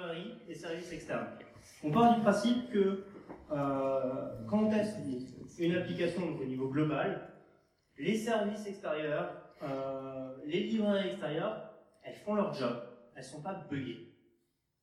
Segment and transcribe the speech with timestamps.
[0.00, 1.26] librairie et services externes.
[1.82, 3.04] On part du principe que
[3.50, 4.96] euh, quand on teste
[5.58, 7.32] une application au niveau global,
[7.98, 11.70] les services extérieurs, euh, les librairies extérieures,
[12.02, 12.82] elles font leur job,
[13.14, 14.14] elles ne sont pas buggées.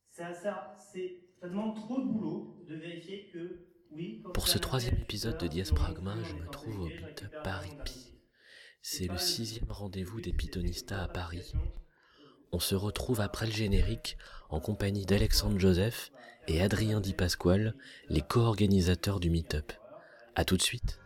[0.10, 4.24] Ça, ça, ça demande trop de boulot de vérifier que, oui.
[4.34, 8.14] Pour ce troisième épisode de Dias Pragma, je me trouve au Meetup Paris Pi.
[8.82, 11.54] C'est le sixième rendez-vous des Pythonistas à Paris.
[12.52, 14.18] On se retrouve après le générique
[14.50, 16.12] en compagnie d'Alexandre Joseph
[16.48, 17.76] et Adrien Di Pasquale,
[18.10, 19.74] les co-organisateurs du Meetup.
[20.36, 21.00] A tout de suite.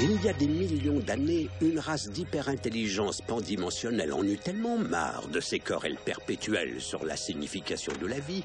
[0.00, 5.40] Il y a des millions d'années, une race d'hyper-intelligence pandimensionnelle en eut tellement marre de
[5.40, 8.44] ces querelles perpétuelles sur la signification de la vie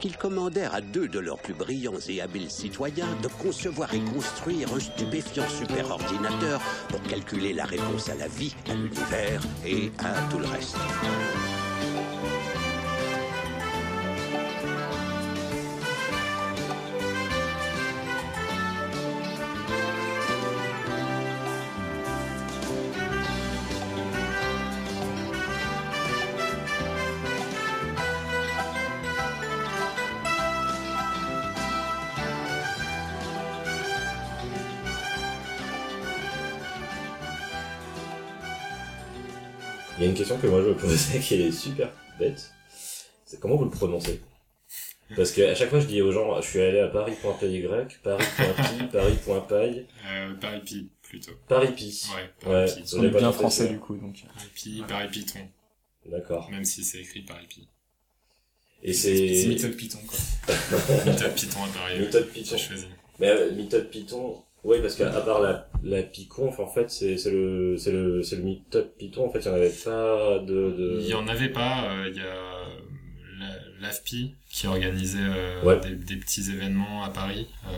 [0.00, 4.72] qu'ils commandèrent à deux de leurs plus brillants et habiles citoyens de concevoir et construire
[4.72, 10.38] un stupéfiant superordinateur pour calculer la réponse à la vie, à l'univers et à tout
[10.38, 10.76] le reste.
[40.36, 42.50] Question que moi je me posais qui est super bête.
[43.24, 44.20] C'est comment vous le prononcez?
[45.14, 47.62] Parce que à chaque fois je dis aux gens, je suis allé à paris.py,
[48.02, 49.86] paris.pi, paris.paille.
[50.08, 51.32] Euh, Paris Pi, plutôt.
[51.48, 52.02] Paris Pi.
[52.44, 53.72] Ouais, Ouais, On est bien français ça.
[53.72, 54.24] du coup, donc.
[54.34, 55.48] Paris Pi, Paris Python.
[56.06, 56.50] D'accord.
[56.50, 57.68] Même si c'est écrit Paris Pi.
[58.82, 60.54] Et C'est c'est Meetup Python, quoi.
[61.06, 61.94] Meetup Python à Paris.
[61.94, 62.00] ouais.
[62.06, 62.56] Meetup Python.
[62.56, 62.86] J'ai choisi.
[63.18, 67.30] Mais euh, Meetup Python, oui parce qu'à part la, la Piconf, en fait, c'est c'est
[67.30, 69.26] le c'est le c'est le Meetup Python.
[69.26, 70.70] En fait, il y en avait pas de.
[70.72, 70.98] de...
[71.00, 72.34] Il y en avait pas, euh, il y a
[73.38, 75.78] la- l'AFPI qui organisait euh, Ouais.
[75.80, 77.68] des, des petits événements à Paris, euh,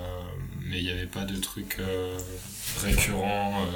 [0.64, 1.78] mais il n'y avait pas de trucs
[2.84, 3.66] récurrents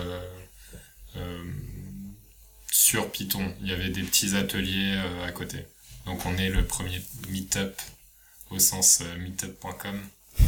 [2.71, 3.53] sur Python.
[3.61, 5.59] Il y avait des petits ateliers à côté.
[6.06, 7.75] Donc on est le premier meetup
[8.51, 9.99] au sens meetup.com,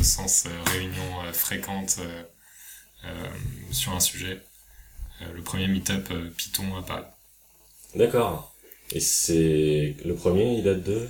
[0.00, 1.98] au sens réunion fréquente
[3.70, 4.40] sur un sujet.
[5.22, 7.04] Euh, le premier meetup euh, Python à Paris.
[7.94, 8.54] D'accord.
[8.90, 11.08] Et c'est le premier, il date de?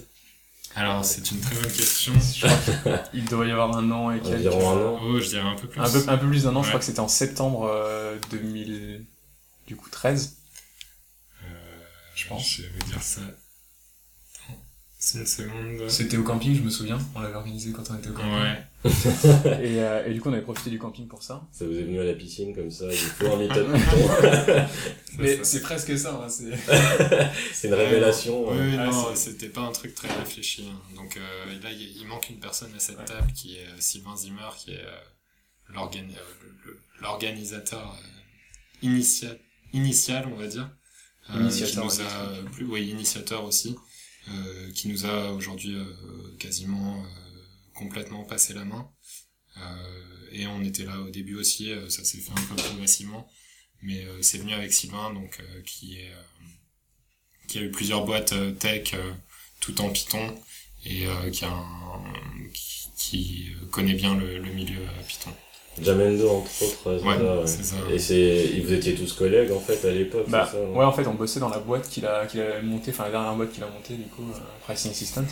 [0.76, 2.12] Alors, c'est une très bonne question.
[3.14, 4.46] Il doit y avoir un an et quelques.
[4.46, 5.00] environ un an.
[5.04, 5.80] Oh, je dirais un peu plus.
[5.80, 9.04] Un peu, un peu plus d'un an, je crois que c'était en septembre euh, 2000,
[9.68, 10.36] du coup 13.
[11.44, 11.46] Euh,
[12.16, 12.44] je pense.
[12.44, 13.20] Je vais vous dire ça.
[13.20, 14.58] Attends, C'est une seconde.
[15.88, 16.98] C'était au camping, je me souviens.
[17.14, 18.32] On l'avait organisé quand on était au camping.
[18.32, 18.66] Ouais.
[18.84, 21.46] Et, euh, et du coup, on avait profité du camping pour ça.
[21.52, 23.66] Ça vous est venu à la piscine comme ça, il faut un Meetup.
[25.18, 26.20] Mais c'est presque ça.
[26.22, 26.50] Hein, c'est...
[27.52, 28.50] c'est une révélation.
[28.50, 28.70] Oui, euh.
[28.70, 30.68] oui, Ah, c'était pas un truc très réfléchi.
[30.70, 30.78] hein.
[30.96, 34.50] Donc euh, là, il manque une personne à cette table qui est euh, Sylvain Zimmer,
[34.58, 35.70] qui est euh,
[37.00, 39.38] l'organisateur euh, initial,
[39.72, 40.70] initial, on va dire.
[41.30, 42.10] Euh, Initiateur, qui nous ouais,
[42.48, 43.74] a, plus, oui, initiateur aussi,
[44.28, 47.08] euh, qui nous a aujourd'hui euh, quasiment euh,
[47.74, 48.90] complètement passé la main.
[50.32, 53.30] Et on était là au début aussi, ça s'est fait un peu progressivement,
[53.82, 56.12] mais c'est venu avec Sylvain, donc qui est
[57.46, 58.96] qui a eu plusieurs boîtes tech
[59.60, 60.36] tout en Python
[60.84, 61.06] et
[62.96, 65.32] qui connaît bien le, le milieu Python.
[65.82, 67.04] Jamendo entre autres.
[67.04, 67.46] Ouais, ça, ouais.
[67.46, 67.76] c'est ça.
[68.56, 71.14] Et vous étiez tous collègues en fait à l'époque, Bah, ça ouais, en fait, on
[71.14, 73.68] bossait dans la boîte qu'il a, qu'il a montée, enfin la dernière boîte qu'il a
[73.68, 75.24] montée, du coup, euh, Pricing Assistant.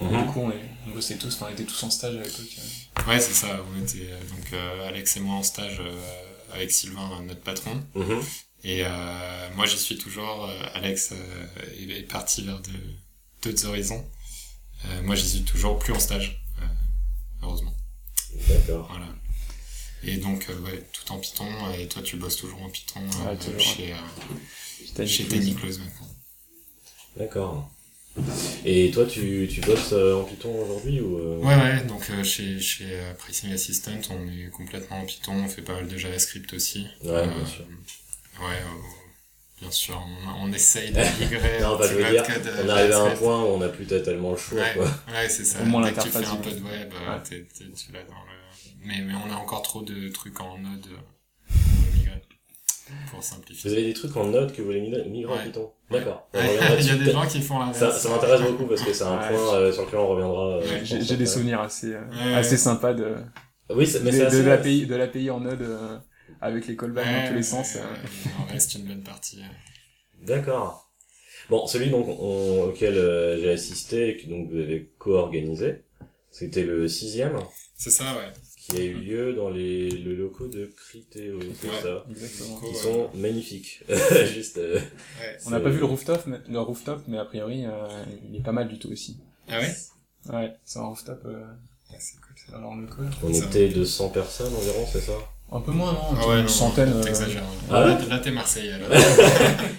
[0.00, 0.08] Mhm.
[0.22, 2.56] du coup, on, est, on bossait tous, enfin, on était tous en stage à l'époque.
[2.58, 3.10] euh.
[3.10, 3.48] Ouais, c'est ça.
[3.76, 7.72] On était euh, donc euh, Alex et moi en stage euh, avec Sylvain, notre patron.
[7.94, 8.20] Mhm.
[8.64, 8.88] Et euh,
[9.56, 10.46] moi, j'y suis toujours.
[10.48, 12.70] Euh, Alex euh, est est parti vers de
[13.42, 14.04] d'autres horizons.
[14.86, 16.64] Euh, moi, j'y suis toujours plus en stage, euh,
[17.42, 17.74] heureusement.
[18.48, 18.86] D'accord.
[18.90, 19.06] Voilà.
[20.04, 21.46] Et donc, euh, ouais, tout en Python.
[21.78, 23.60] Et toi, tu bosses toujours en Python euh, toujours.
[23.60, 25.24] chez, euh, chez.
[25.24, 26.08] Techniclose maintenant.
[27.16, 27.70] D'accord.
[28.64, 32.24] Et toi, tu, tu bosses euh, en Python aujourd'hui ou euh, Ouais, ouais, donc euh,
[32.24, 35.96] chez, chez euh, Pricing Assistant, on est complètement en Python, on fait pas mal de
[35.96, 36.86] JavaScript aussi.
[37.04, 37.64] Ouais, Euh, bien sûr.
[38.40, 41.58] Ouais, euh, bien sûr, on, on essaye de migrer.
[41.60, 42.24] Non, bah, je veux dire,
[42.64, 44.86] on arrive à un point où on n'a plus tellement le choix, Ouais, quoi.
[45.12, 45.60] ouais c'est ça.
[45.62, 47.22] Au moins Dès que tu fais un peu de web, Ouais.
[47.22, 48.39] t'es- t'es- tu l'as dans le...
[48.82, 52.22] Mais, mais on a encore trop de trucs en Node euh, pour migrer,
[53.10, 53.70] pour Vous simplifier.
[53.72, 55.44] avez des trucs en Node que vous voulez migrer en Ouais.
[55.44, 55.98] Python Ouais.
[55.98, 56.28] D'accord.
[56.34, 57.78] On Ouais, Il y a des gens qui font l'inverse.
[57.78, 59.28] Ça, ça m'intéresse beaucoup parce que c'est un Ouais.
[59.28, 60.56] point euh, sur lequel on reviendra.
[60.56, 62.56] euh, Ouais, J'ai des souvenirs assez, euh, Ouais, assez ouais.
[62.56, 63.16] sympas de,
[63.70, 64.42] Oui, mais de, c'est de assez.
[64.44, 65.98] l'API, de l'API en Node euh,
[66.40, 67.76] avec les callbacks dans tous les sens.
[67.76, 67.80] euh.
[68.40, 69.40] En reste une bonne partie.
[70.22, 70.90] D'accord.
[71.48, 75.84] Bon, celui donc on- auquel euh, j'ai assisté et que donc vous avez co-organisé,
[76.30, 77.36] c'était le sixième,
[77.76, 78.30] C'est ça, ouais.
[78.70, 81.74] Qui a eu lieu dans les le locaux de Critéo, c'est Ouais.
[81.82, 82.60] ça, Exactement.
[82.60, 82.74] Qui Ouais.
[82.74, 83.82] sont magnifiques.
[84.34, 84.58] Juste.
[84.58, 85.36] euh, Ouais.
[85.46, 87.70] On n'a pas vu le rooftop, mais, le rooftop, mais a priori, euh,
[88.28, 89.18] il est pas mal du tout aussi.
[89.48, 89.74] Ah ouais?
[90.32, 91.44] Ouais, c'est un rooftop euh,
[91.90, 92.34] Ouais, c'est cool.
[92.36, 92.52] ça.
[92.52, 93.10] dans leur local.
[93.22, 95.12] On était 200 personnes environ, c'est ça?
[95.52, 96.92] Un peu moins, non Ah ouais, Une non, centaine.
[96.92, 97.42] euh, T'exagères.
[97.70, 98.86] Ah là, là, t'es Marseillais, là.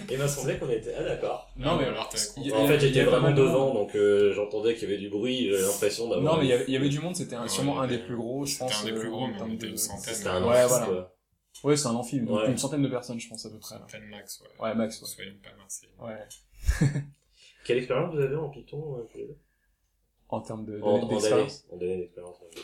[0.09, 0.93] Il m'a semblé qu'on était.
[0.97, 1.49] Ah d'accord.
[1.55, 3.73] Non, mais alors, t'es En fait, il y j'étais vraiment mal de devant, monde.
[3.75, 6.33] donc euh, j'entendais qu'il y avait du bruit, j'avais l'impression d'avoir.
[6.35, 7.87] Non, mais il y avait, il y avait du monde, c'était un- Ouais, sûrement un
[7.87, 8.81] des plus gros, je c'était pense.
[8.81, 10.13] un des plus euh, gros, en mais on termes était de- une centaine.
[10.13, 11.11] C'était un Ouais, voilà.
[11.63, 12.51] Ouais, c'est un amphi, donc Ouais.
[12.51, 13.75] une centaine de personnes, je pense, à peu près.
[13.75, 13.81] là.
[13.89, 14.63] Centaine max, ouais.
[14.65, 15.07] Ouais, max, ouais.
[15.07, 15.93] Soyons pas Marseillais.
[16.01, 17.01] Ouais.
[17.65, 19.37] Quelle expérience vous avez en Python euh, tous les deux?
[20.27, 21.65] En termes de, En, d'expérience.
[21.71, 22.35] en d'expérience.
[22.41, 22.61] ouais.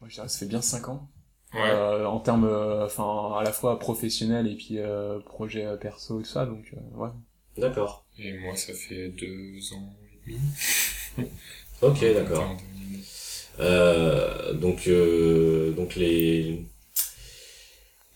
[0.00, 1.08] Moi, je dirais, ça fait bien 5 ans.
[1.56, 1.70] Ouais.
[1.70, 6.22] Euh, en termes, euh, enfin, à la fois professionnel et puis euh, projet perso et
[6.22, 7.10] tout ça, donc euh, ouais.
[7.58, 8.04] D'accord.
[8.18, 9.94] Et moi, ça fait deux ans
[10.26, 10.40] et demi.
[11.82, 12.42] Ok, d'accord.
[12.42, 13.48] En 2009.
[13.60, 16.62] Euh, donc, euh, donc les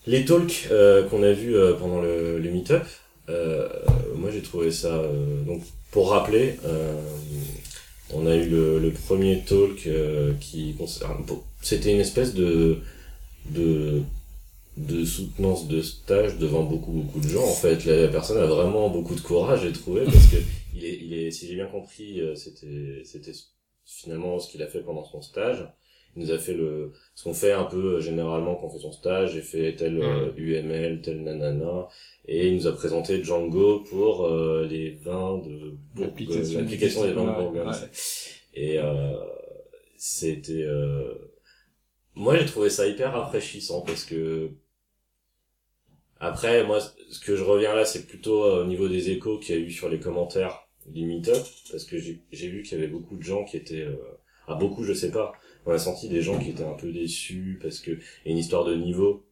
[0.07, 2.83] les talks euh, qu'on a vus euh, pendant le, le meet-up,
[3.29, 3.69] euh,
[4.15, 4.87] moi j'ai trouvé ça.
[4.95, 5.61] euh, donc,
[5.91, 6.99] pour rappeler, euh,
[8.13, 11.25] on a eu le, le premier talk euh, qui concerne.
[11.61, 12.79] C'était une espèce de
[13.49, 14.01] de
[14.77, 17.43] de soutenance de stage devant beaucoup beaucoup de gens.
[17.43, 20.37] En fait la, la personne a vraiment beaucoup de courage j'ai trouvé parce que
[20.75, 23.33] il est il est si j'ai bien compris euh, c'était c'était
[23.85, 25.67] finalement ce qu'il a fait pendant son stage.
[26.17, 28.79] Il nous a fait le ce qu'on fait un peu euh, généralement quand on fait
[28.79, 29.33] son stage.
[29.33, 31.87] J'ai fait tel euh, UML tel nanana.
[32.27, 37.13] Et il nous a présenté Django pour euh, les 20 de pour, L'application euh, des
[37.13, 37.89] 20 de Bourgogne ouais.
[38.53, 39.17] et euh,
[39.97, 41.13] c'était euh,
[42.15, 44.51] moi j'ai trouvé ça hyper rafraîchissant parce que
[46.19, 49.55] après moi ce que je reviens là c'est plutôt euh, au niveau des échos qu'il
[49.55, 52.81] y a eu sur les commentaires du meet-up parce que j'ai j'ai vu qu'il y
[52.81, 53.95] avait beaucoup de gens qui étaient euh,
[54.47, 55.33] ah beaucoup je sais pas.
[55.65, 58.31] On a senti des gens qui étaient un peu déçus parce que il y a
[58.31, 59.25] une histoire de niveau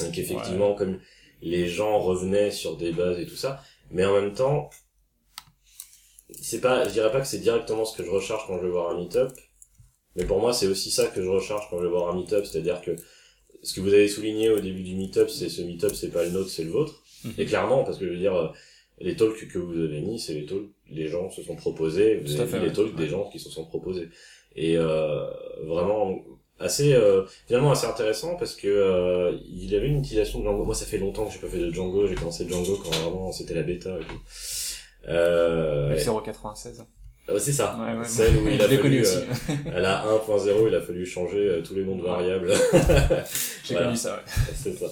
[0.00, 1.00] donc effectivement comme
[1.42, 3.62] les gens revenaient sur des bases et tout ça.
[3.90, 4.70] Mais en même temps
[6.40, 8.70] c'est pas je dirais pas que c'est directement ce que je recherche quand je vais
[8.70, 9.32] voir un meet-up
[10.16, 12.44] mais pour moi c'est aussi ça que je recherche quand je vais voir un meet-up
[12.44, 12.96] c'est à dire que
[13.62, 16.30] ce que vous avez souligné au début du meet-up c'est ce meet-up c'est pas le
[16.30, 17.32] nôtre c'est le vôtre Mhm.
[17.36, 18.48] et clairement parce que je veux dire euh,
[19.00, 22.40] les talks que vous avez mis c'est les talks les gens se sont proposés vous
[22.40, 22.74] avez fait, vu les ouais.
[22.76, 24.08] talks des gens qui se sont proposés
[24.54, 25.26] et euh,
[25.64, 26.16] vraiment
[26.60, 30.76] assez euh, finalement assez intéressant parce que euh, il avait une utilisation de Django moi
[30.76, 33.54] ça fait longtemps que j'ai pas fait de Django j'ai commencé Django quand vraiment c'était
[33.54, 34.20] la bêta et tout
[35.08, 36.84] euh, Le 096.
[37.28, 38.04] Euh, c'est ça Ouais, ouais.
[38.04, 39.16] celle où il a fallu connu aussi.
[39.18, 42.52] euh, à la 1.0 il a fallu changer euh, tous les noms de variables
[43.64, 43.86] J'ai voilà.
[43.88, 44.22] connu ça, ouais.
[44.54, 44.86] c'est ça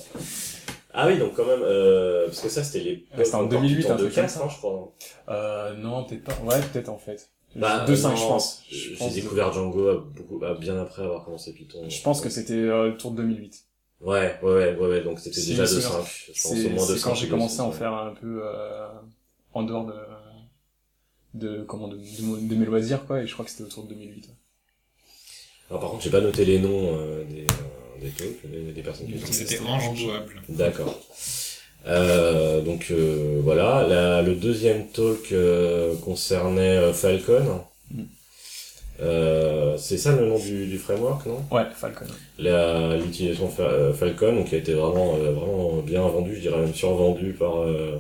[0.99, 3.95] ah oui donc quand même euh, parce que ça c'était les c'était en 2008, un
[3.97, 4.41] de truc comme 4 ça.
[4.45, 4.93] hein, je crois non
[5.29, 6.33] Euh, non, peut-être pas.
[6.45, 7.29] Ouais, peut-être en fait.
[7.55, 8.63] Bah, 2.5, non, je pense.
[8.71, 11.85] Je J'ai pense découvert Django à beaucoup, à bien après avoir commencé Python.
[11.89, 13.65] Je pense que c'était euh, le tour de 2008.
[14.03, 15.83] Ouais, ouais, ouais, ouais, donc c'était déjà je me 2.5.
[15.83, 16.05] souviens.
[16.35, 16.95] Je pense au C'est moins 2.5.
[16.97, 18.87] c'est quand j'ai commencé à en faire un peu euh,
[19.53, 19.93] en dehors de,
[21.39, 23.85] de, comment, de, de, mo- de mes loisirs, quoi, et je crois que c'était autour
[23.85, 24.29] de 2008.
[25.71, 28.83] Alors par contre, j'ai pas noté les noms euh, des, euh, des talks, des, des
[28.83, 30.43] personnes qui c'était C'était Ange jouable.
[30.49, 31.01] D'accord.
[31.87, 37.63] Euh, donc euh, voilà, La- le deuxième talk euh, concernait euh, Falcon.
[37.93, 38.03] Mm.
[39.03, 41.45] Euh, c'est ça le nom du, du framework, non?
[41.51, 42.07] Ouais, Falcon.
[42.39, 46.59] la l'utilisation Fa- Falcon donc qui a été vraiment euh, vraiment bien vendu je dirais
[46.61, 47.99] même survendu par euh,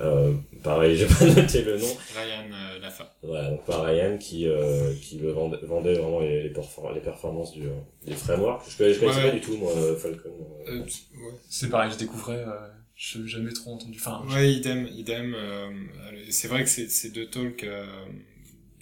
[0.00, 0.32] euh,
[0.62, 3.12] pareil j'ai pas noté le nom Ryan euh, Lafa.
[3.22, 6.48] voilà donc par Ryan qui euh, qui le vendait, vendait vraiment les, les,
[6.94, 7.64] les performances du
[8.06, 9.30] du framework je connaissais, je connaissais Ouais.
[9.30, 10.30] pas du tout moi euh, Falcon
[10.68, 10.72] euh.
[10.72, 11.32] Euh, ouais.
[11.48, 13.98] C'est pareil, je découvrais, euh, je n'ai jamais trop entendu.
[13.98, 15.34] Enfin, Ouais, idem, idem.
[15.34, 15.70] euh,
[16.30, 17.84] c'est vrai que ces, ces deux talks, euh,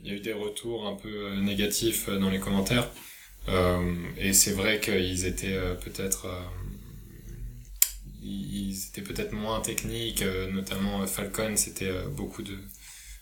[0.03, 2.89] il y a eu des retours un peu négatifs dans les commentaires.
[3.49, 6.41] Euh, et c'est vrai qu'ils étaient euh, peut-être, euh,
[8.23, 12.53] ils étaient peut-être moins techniques, euh, notamment euh, Falcon, c'était euh, beaucoup de,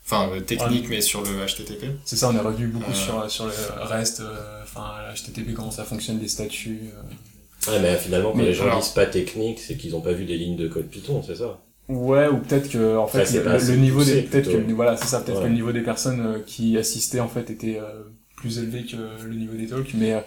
[0.04, 1.86] enfin euh, technique, mais sur le HTTP.
[2.04, 2.94] c'est ça, on est revenu beaucoup Euh.
[2.94, 6.80] sur, sur le reste, euh, enfin, HTTP, comment ça fonctionne, les statuts.
[6.94, 7.72] euh.
[7.72, 10.12] ouais mais finalement quand Mais les gens alors- disent pas technique c'est qu'ils ont pas
[10.12, 11.60] vu des lignes de code Python c'est ça?
[11.88, 15.06] Ouais, ou peut-être que, en fait, Ouais, le, niveau poussé, des, peut-être que, voilà, c'est
[15.06, 15.42] ça, peut-être Ouais.
[15.44, 18.02] que le niveau des personnes qui assistaient, en fait, était euh,
[18.36, 20.20] plus élevé que le niveau des talks, mais euh,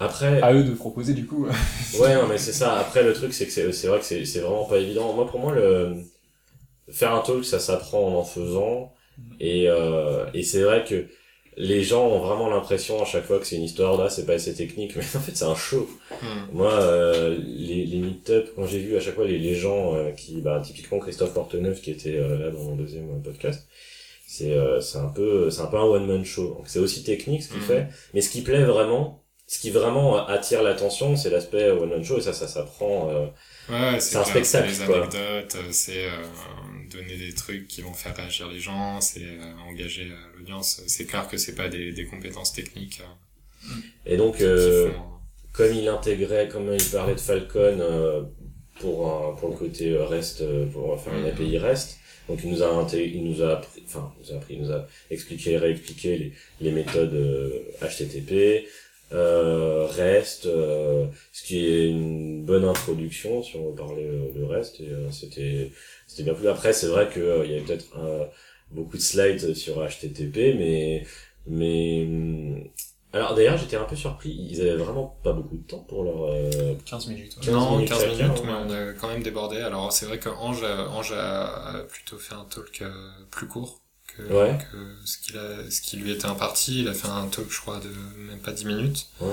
[0.00, 1.46] après à eux de proposer, du coup.
[2.00, 2.78] Ouais, non, mais c'est ça.
[2.78, 5.12] Après, le truc, c'est que c'est, c'est vrai que c'est, c'est vraiment pas évident.
[5.14, 5.94] Moi, pour moi, le,
[6.90, 8.92] faire un talk, ça s'apprend en en faisant.
[9.40, 11.06] Et, euh, et c'est vrai que
[11.56, 14.34] les gens ont vraiment l'impression à chaque fois que c'est une histoire là, c'est pas
[14.34, 15.88] assez technique, mais en fait c'est un show.
[16.22, 16.26] Hmm.
[16.52, 20.12] Moi, euh, les, les meet-up, quand j'ai vu à chaque fois les, les gens euh,
[20.12, 23.68] qui, bah, typiquement Christophe Porteneuf qui était euh, là dans mon deuxième podcast,
[24.26, 26.54] c'est euh, c'est un peu c'est un peu un one man show.
[26.54, 27.66] Donc c'est aussi technique ce qu'il Mhm.
[27.66, 32.04] fait, mais ce qui plaît vraiment, ce qui vraiment attire l'attention, c'est l'aspect one man
[32.04, 33.10] show et ça ça s'apprend.
[33.10, 33.26] Euh,
[33.70, 34.96] Ouais, C'est un spectacle, C'est quoi.
[35.02, 36.10] anecdotes, euh, c'est euh,
[36.90, 40.82] donner des trucs qui vont faire réagir les gens, c'est euh, engager euh, l'audience.
[40.86, 43.74] C'est clair que c'est pas des, des compétences techniques euh,
[44.06, 45.02] et donc euh, font-
[45.52, 48.22] comme il intégrait, comme il parlait de Falcon euh,
[48.80, 51.26] pour un, pour le côté euh, REST, euh, pour faire une.
[51.26, 51.98] API REST.
[52.28, 54.72] Donc il nous a il nous a appris, enfin il nous a appris, il nous
[54.72, 57.50] a expliqué, réexpliqué les, les méthodes euh,
[57.82, 58.66] HTTP,
[59.12, 64.42] euh, REST, euh, ce qui est une bonne introduction si on veut parler euh, de
[64.44, 64.80] REST.
[64.80, 65.72] Et euh, c'était
[66.06, 66.48] c'était bien plus.
[66.48, 68.24] Après c'est vrai que euh, il y avait peut-être euh,
[68.70, 71.06] beaucoup de slides sur HTTP, mais
[71.46, 72.64] mais hum,
[73.12, 74.30] alors d'ailleurs j'étais un peu surpris.
[74.50, 77.36] Ils avaient vraiment pas beaucoup de temps pour leur euh, 15 minutes.
[77.38, 77.44] ouais.
[77.46, 78.46] 15 non, minutes 15 chacun, minutes, ouais.
[78.46, 79.56] mais on a quand même débordé.
[79.58, 82.92] Alors c'est vrai que Ange, a- Ange a, a plutôt fait un talk euh,
[83.30, 83.80] plus court
[84.18, 84.58] que, Ouais.
[84.72, 86.80] que ce, qu'il a, ce qui lui était imparti.
[86.82, 87.88] Il a fait un talk, je crois, de
[88.30, 89.06] même pas 10 minutes.
[89.20, 89.32] Ouais.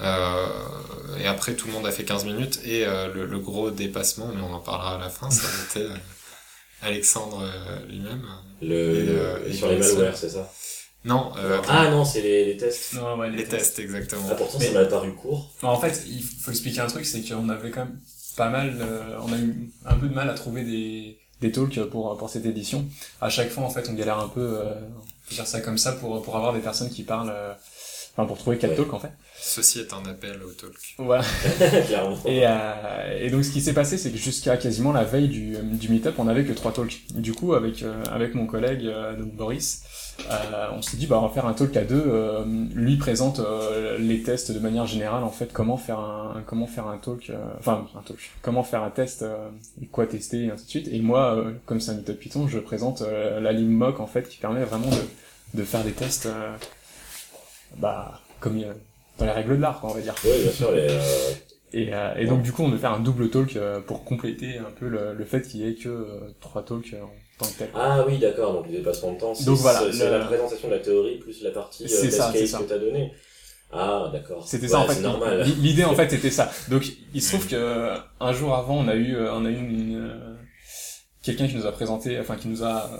[0.00, 0.46] Euh,
[1.18, 2.60] et après, tout le monde a fait 15 minutes.
[2.64, 5.64] Et euh, le, le gros dépassement, mais on en parlera à la fin, ça a
[5.82, 5.96] été euh,
[6.82, 8.24] Alexandre euh, lui-même.
[8.62, 8.76] le,
[9.46, 10.50] Et, le- sur les malwares, c'est ça?
[11.04, 12.92] Non, euh, Ah non, c'est les, les tests.
[12.94, 14.28] Non, ouais, les tests, exactement.
[14.30, 15.50] Ah, pourtant Mais- ça m'a paru court.
[15.62, 17.98] En fait, il faut expliquer un truc, c'est qu'on avait quand même
[18.36, 21.82] pas mal, euh, on a eu un peu de mal à trouver des, des talks
[21.90, 22.84] pour, pour cette édition.
[23.20, 25.78] À chaque fois, en fait, on galère un peu, euh, on peut dire ça comme
[25.78, 27.52] ça, pour, pour avoir des personnes qui parlent, euh,
[28.20, 28.76] enfin, pour trouver quatre Ouais.
[28.76, 29.12] talks, en fait.
[29.42, 30.74] Ceci est un appel au talk.
[30.98, 31.24] Voilà.
[32.26, 35.56] Et, euh, et donc, ce qui s'est passé, c'est que jusqu'à quasiment la veille du,
[35.62, 37.00] du meet-up, on avait que trois talks.
[37.14, 39.82] Du coup, avec, euh, avec mon collègue, euh, donc Boris,
[40.30, 42.02] euh, on s'est dit, bah, on va faire un talk à deux.
[42.06, 46.66] Euh, lui présente euh, les tests de manière générale, en fait, comment faire un, comment
[46.66, 49.48] faire un talk, euh, enfin, un talk, comment faire un test, euh,
[49.82, 50.88] et quoi tester, et ainsi de suite.
[50.92, 54.06] Et moi, euh, comme c'est un meet-up Python, je présente euh, la ligne mock, en
[54.06, 56.50] fait, qui permet vraiment de, de faire des tests, euh,
[57.76, 58.74] bah, comme il y a-
[59.18, 60.14] dans les règles de l'art, on va dire.
[60.24, 61.32] Oui, bien sûr, les, euh,
[61.72, 64.58] Et, euh, et donc du coup on devait faire un double talk euh, pour compléter
[64.58, 67.50] un peu le, le fait qu'il y ait que euh, trois talks euh, en tant
[67.50, 67.68] que tel.
[67.74, 70.72] Ah oui, d'accord, donc les dépassements de temps, c'est Donc voilà, le- la présentation de
[70.74, 72.58] la théorie plus la partie euh, C'est test ça, c'est case ça.
[72.58, 73.12] que t'as donné.
[73.72, 74.48] Ah, d'accord.
[74.48, 75.00] C'était Ouais, ça en C'est fait.
[75.02, 75.42] normal.
[75.44, 76.50] L'i- L'idée en fait c'était ça.
[76.70, 76.84] Donc
[77.14, 79.54] il se trouve que euh, un jour avant on a eu euh, on a eu
[79.54, 80.34] une, euh,
[81.22, 82.96] quelqu'un qui nous a présenté, enfin qui nous a euh,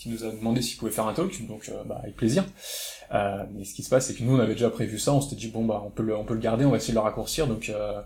[0.00, 2.44] qui nous a demandé s'il pouvait faire un talk, donc euh, bah, avec plaisir.
[3.14, 5.20] Euh, mais ce qui se passe c'est que nous on avait déjà prévu ça, on
[5.20, 6.98] s'était dit bon bah on peut le on peut le garder, on va essayer de
[6.98, 7.70] le raccourcir donc.
[7.70, 8.00] Euh,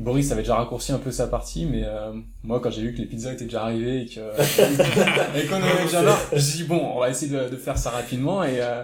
[0.00, 2.98] Boris avait déjà raccourci un peu sa partie, mais euh, moi quand j'ai vu que
[2.98, 4.18] les pizzas étaient déjà arrivées et que
[5.38, 7.90] et qu'on avait déjà marre, suis dit bon, on va essayer de, de faire ça
[7.90, 8.82] rapidement et euh,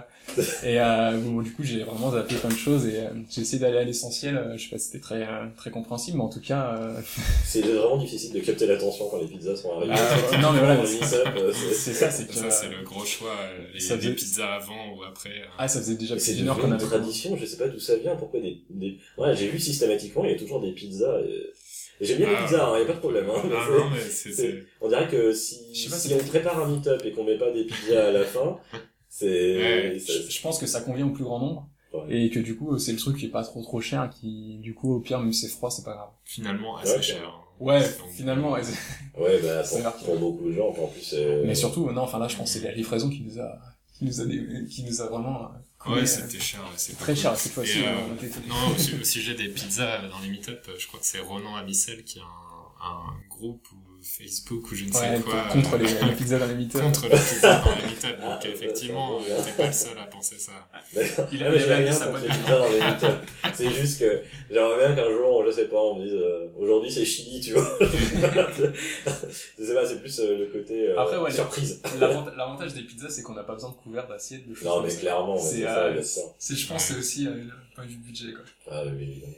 [0.63, 3.59] et euh, bon, du coup j'ai vraiment zappé plein de choses et euh, j'ai essayé
[3.59, 4.37] d'aller à l'essentiel.
[4.37, 7.01] euh, je sais pas si c'était très euh, très compréhensible, mais en tout cas euh,
[7.43, 9.93] C'est vraiment difficile de capter l'attention quand les pizzas sont arrivées.
[9.97, 13.31] Ah, non, mais voilà, c'est- euh, c'est- c'est ça, c'est Ça, c'est le gros choix.
[13.31, 15.29] euh, Les, ça les faisait- pizzas avant ou après.
[15.31, 15.45] euh.
[15.57, 17.67] ah ça faisait déjà C'est plus d'une heure qu'on une avait tradition, je sais pas
[17.67, 18.97] d'où ça vient, pourquoi des, des...
[19.17, 21.00] Ouais, j'ai vu systématiquement, il y a toujours des pizzas.
[21.09, 21.53] Euh,
[21.99, 22.43] et J'aime bien les Ah.
[22.45, 23.25] pizzas, hein, y a pas de problème.
[23.29, 24.63] Hein, Ah non, mais c'est...
[24.81, 27.65] On dirait que si, pas, si on prépare un meet-up et qu'on met pas des
[27.65, 28.57] pizzas à la fin,
[29.09, 29.57] c'est...
[29.57, 32.23] Ouais, Je, pense que ça convient au plus grand nombre Ouais.
[32.25, 34.73] et que du coup c'est le truc qui est pas trop trop cher, qui du
[34.73, 36.07] coup au pire même si c'est froid c'est pas grave.
[36.23, 37.41] Finalement, assez Ouais, cher.
[37.59, 38.51] Ouais, Donc, finalement.
[38.53, 39.61] ouais, c'est- Ouais, bah,
[40.05, 41.11] pour, beaucoup de gens, en plus...
[41.13, 43.59] euh, Mais surtout non, enfin là je pense que c'est la livraison qui nous a
[43.93, 44.23] qui nous a
[44.69, 45.47] qui nous a vraiment euh,
[45.87, 46.61] Ouais, euh, c'était cher.
[46.77, 47.21] c'est très cool.
[47.21, 47.79] cher cette fois-ci.
[47.79, 47.91] Et, euh,
[48.23, 51.05] euh, Non, au, su- au sujet des pizzas dans les meet-up, euh, je crois que
[51.05, 55.19] c'est Ronan Amicel qui a un, un groupe ou Facebook ou je ne sais Ouais,
[55.21, 55.43] quoi.
[55.51, 56.81] contre euh, les, les pizzas dans les meet-up.
[56.81, 58.15] contre les pizzas dans les.
[58.23, 60.51] Ah, Donc effectivement, euh, t'es pas le seul à penser ça.
[60.95, 63.17] Il Ah, il j'ai avait rien sa contre de pizzas dans les meet-up.
[63.53, 66.91] C'est juste que j'aimerais bien qu'un jour, je sais pas, on me dise euh, aujourd'hui
[66.91, 67.77] c'est Chili, tu vois.
[67.81, 71.81] je sais pas, c'est plus euh, le côté euh, Après, ouais, surprise.
[71.99, 74.81] L'avant- L'avantage des pizzas, c'est qu'on n'a pas besoin de couvert d'assiette, de choses Non,
[74.81, 76.21] mais clairement, C'est, c'est ça, euh, bien sûr.
[76.49, 78.43] Je pense, que c'est aussi euh, le point du budget, quoi.
[78.71, 79.33] Ah oui, évidemment.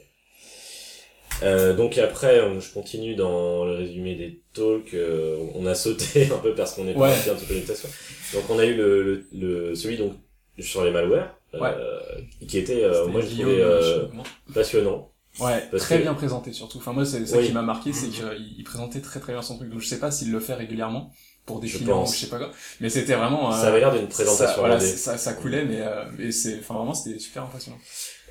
[1.42, 4.94] Euh, donc après, euh, je continue dans le résumé des talks.
[4.94, 7.10] euh, on a sauté un peu parce qu'on est Ouais.
[7.10, 7.88] parti un petit peu d'explication.
[8.34, 10.12] Donc on a eu le, le, le- celui donc
[10.58, 11.98] sur les malwares, euh,
[12.46, 14.06] qui était, euh, moi je trouvais euh,
[14.54, 15.10] passionnant.
[15.40, 16.78] Ouais, parce très que- bien présenté surtout.
[16.78, 17.46] Enfin, moi, c'est ça Oui.
[17.46, 18.22] qui m'a marqué, c'est qu'il
[18.56, 19.68] il présentait très très bien son truc.
[19.68, 21.10] Donc, je sais pas s'il le fait régulièrement
[21.44, 22.52] pour des clients ou je sais pas quoi.
[22.80, 23.52] Mais c'était vraiment.
[23.52, 24.86] euh, Ça avait l'air d'une ça, présentation voilà, rendez.
[24.86, 27.78] c'est- ça, ça coulait, mais, euh, mais c'est, enfin, vraiment, c'était super impressionnant.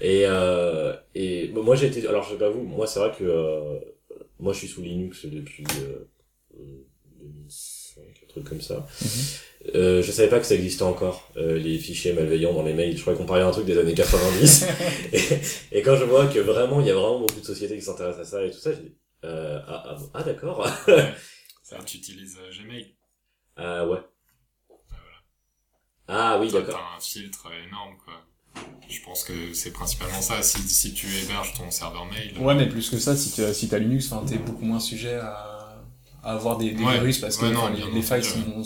[0.04, 3.12] Et, euh, et bon, moi j'ai été, alors je sais pas vous, moi c'est vrai
[3.18, 3.80] que euh,
[4.38, 6.10] moi je suis sous Linux depuis euh,
[6.60, 6.84] euh,
[7.22, 8.86] 2005, un truc comme ça.
[9.02, 9.76] Mhm.
[9.76, 12.98] Euh, je savais pas que ça existait encore, euh, les fichiers malveillants dans les mails.
[12.98, 14.66] Je croyais qu'on parlait d'un truc des années 90.
[15.14, 17.82] et, et quand je vois que vraiment, il y a vraiment beaucoup de sociétés qui
[17.82, 20.68] s'intéressent à ça et tout ça, je dis, euh, ah, ah, ah, d'accord.
[21.64, 22.94] Ça, tu utilises euh, Gmail.
[23.56, 24.00] ah ouais.
[26.10, 26.78] Ah oui, d'accord.
[26.78, 28.16] T'as un filtre énorme, quoi.
[28.94, 30.42] Je pense que c'est principalement ça.
[30.44, 32.38] Si, si tu héberges ton serveur mail.
[32.40, 35.84] Ouais, mais plus que ça, si tu si t'as Linux, t'es beaucoup moins sujet à,
[36.24, 36.94] à avoir des, des Ouais.
[36.94, 38.64] virus parce que Ouais, non, les, les failles sont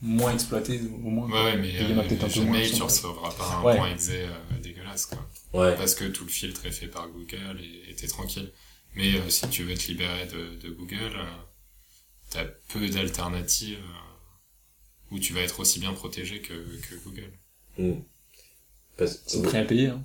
[0.00, 1.28] moins exploitées au moins.
[1.28, 2.82] Ouais, ouais, mais Il y en a euh, peut-être un peu moins Gmail, qui tu
[2.82, 3.76] recevras pas un Ouais.
[3.76, 4.32] point exe euh,
[4.62, 5.18] dégueulasse, quoi.
[5.52, 5.76] Ouais.
[5.76, 8.50] Parce que tout le filtre est fait par Google et t'es tranquille.
[8.94, 11.24] Mais euh, si tu veux te libérer de, de Google, euh,
[12.30, 17.32] t'as peu d'alternatives euh, où tu vas être aussi bien protégé que, que Google.
[17.76, 18.00] Hmm.
[18.98, 20.02] Parce C'est prêt à payer, hein.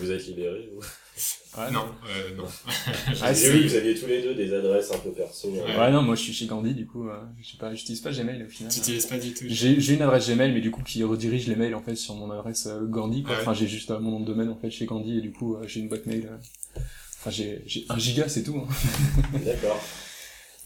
[0.00, 0.80] vous êtes libérés, vous
[1.56, 2.44] Ouais, non, euh, non.
[3.20, 5.52] Ah, J'ai c'est- vu que vous aviez tous les deux des adresses un peu perso.
[5.52, 5.78] hein.
[5.78, 8.12] Ouais, non, moi je suis chez Gandhi, du coup, euh, je sais pas, j'utilise pas
[8.12, 8.72] Gmail au final.
[8.72, 9.44] Tu n'utilises pas du tout.
[9.48, 12.14] J'ai j'ai une adresse Gmail, mais du coup qui redirige les mails en fait sur
[12.14, 13.22] mon adresse euh, Gandhi.
[13.24, 13.32] Quoi.
[13.32, 13.42] Ah ouais.
[13.42, 15.56] Enfin, j'ai juste euh, mon nom de domaine en fait chez Gandhi et du coup
[15.56, 16.28] euh, j'ai une boîte mail.
[16.30, 16.80] euh,
[17.20, 18.56] Enfin, j'ai j'ai un giga, c'est tout.
[18.56, 19.38] hein.
[19.44, 19.82] D'accord.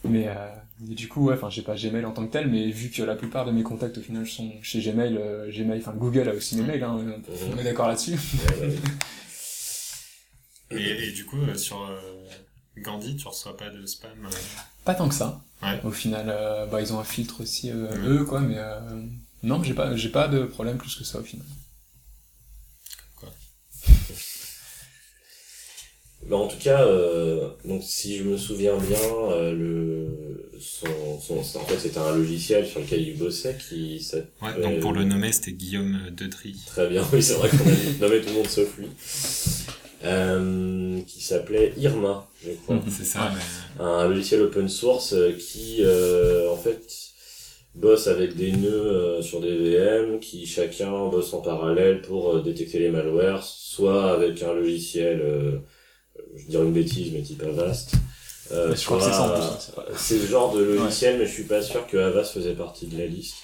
[0.05, 0.35] Mais, euh,
[0.81, 3.03] mais du coup, ouais, enfin, j'ai pas Gmail en tant que tel, mais vu que
[3.03, 6.35] la plupart de mes contacts au final sont chez Gmail, euh, Gmail, enfin Google a
[6.35, 6.99] aussi mes mails, hein,
[7.55, 8.17] on est d'accord là-dessus.
[10.71, 11.99] Et, et du coup, euh, sur euh,
[12.79, 14.31] Gandhi, tu reçois pas de spam euh,
[14.85, 15.43] Pas tant que ça.
[15.63, 15.81] Ouais.
[15.85, 18.81] Au final, euh, bah ils ont un filtre aussi euh, eux quoi, mais euh,
[19.43, 21.47] non, j'ai pas, j'ai pas de problème plus que ça au final.
[26.29, 28.97] Bah, en tout cas, euh, donc si je me souviens bien,
[29.33, 30.87] euh, le son,
[31.21, 34.93] son, en fait c'était un logiciel sur lequel il bossait qui s'appelait Ouais, donc pour
[34.93, 36.55] le nommer, c'était Guillaume Dedry.
[36.67, 38.87] très bien, oui c'est vrai qu'on a nommé tout le monde sauf lui,
[40.05, 42.81] euh, qui s'appelait Irma, je crois.
[42.89, 43.39] C'est ça, Ouais.
[43.79, 43.85] mais...
[43.85, 46.81] un logiciel open source euh, qui euh, en fait
[47.75, 48.71] bosse avec des nœuds
[49.19, 54.13] euh, sur des VM qui chacun bosse en parallèle pour euh, détecter les malwares, soit
[54.13, 55.53] avec un logiciel, euh,
[56.37, 57.93] je dirais une bêtise mais type Avast.
[58.53, 59.43] euh, je crois que c'est ça en plus.
[59.61, 62.55] c'est pas- c'est le genre de logiciel, mais je suis pas sûr que Avast faisait
[62.55, 63.35] partie de la liste.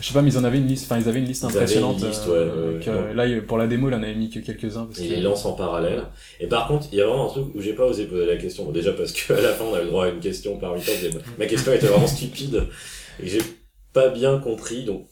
[0.00, 1.46] Je sais pas, mais ils en avaient une liste, enfin ils avaient une liste Ils
[1.48, 2.00] avaient impressionnante.
[2.00, 3.14] une liste, euh, ouais.
[3.14, 4.86] Là, il- pour la démo, il en avait mis que quelques-uns.
[4.86, 5.12] Parce Et que...
[5.14, 6.04] il lance en parallèle.
[6.40, 8.36] Et par contre, il y a vraiment un truc où j'ai pas osé poser la
[8.36, 8.64] question.
[8.64, 10.92] Bon, déjà parce qu'à la fin, on avait le droit à une question parmi tant.
[11.38, 12.64] Ma question était vraiment stupide.
[13.22, 13.42] Et j'ai
[13.92, 14.84] pas bien compris.
[14.84, 15.08] Donc,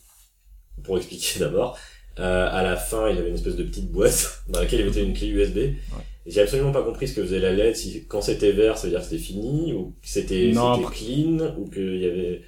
[0.82, 1.76] pour expliquer d'abord,
[2.18, 4.86] euh, à la fin, il y avait une espèce de petite boîte dans laquelle il
[4.86, 5.58] mettait une clé USB.
[6.26, 7.76] Et J'ai absolument pas compris ce que faisait la LED.
[7.76, 11.68] Si, quand c'était vert, ça veut dire que c'était fini, ou que c'était clean, ou
[11.68, 12.42] qu'il y avait...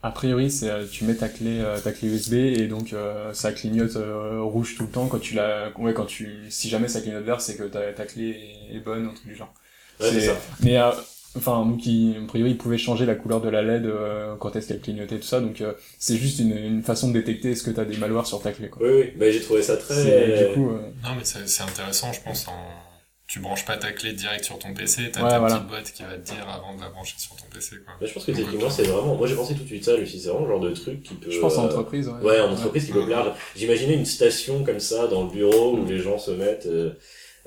[0.00, 3.32] A priori, c'est euh, tu mets ta clé, euh, ta clé USB et donc euh,
[3.32, 6.86] ça clignote euh, rouge tout le temps quand tu la, ouais, quand tu, si jamais
[6.86, 8.36] ça clignote vert, c'est que ta, ta clé
[8.72, 9.52] est, bonne, un truc du genre.
[10.00, 10.36] Ouais, c'est ça.
[10.62, 10.92] Mais euh,
[11.36, 14.54] enfin, donc il, a priori, il pouvait changer la couleur de la LED euh, quand
[14.54, 17.64] est-ce qu'elle clignotait tout ça, donc euh, c'est juste une, une façon de détecter est-ce
[17.64, 18.68] que t'as des malwares sur ta clé.
[18.68, 18.86] Quoi.
[18.86, 19.12] Oui, oui.
[19.16, 20.48] Mais j'ai trouvé ça très...
[20.48, 22.46] Du coup, euh, Non, mais c'est c'est intéressant, je pense.
[22.46, 22.52] En...
[23.28, 25.56] Tu branches pas ta clé direct sur ton PC, t'as Ouais, ta voilà.
[25.56, 27.94] petite boîte qui va te dire avant de la brancher sur ton PC, quoi.
[28.00, 29.14] Mais je pense que techniquement, c'est vraiment...
[29.14, 30.18] Moi, j'ai pensé tout de suite ça, Lucie.
[30.18, 31.30] C'est vraiment le genre de truc qui peut...
[31.30, 32.08] je pense en euh, entreprise.
[32.08, 33.34] Ouais, Ouais, en entreprise qui peut plaire.
[33.54, 36.66] J'imaginais une station comme ça dans le bureau où les gens se mettent.
[36.66, 36.92] Euh,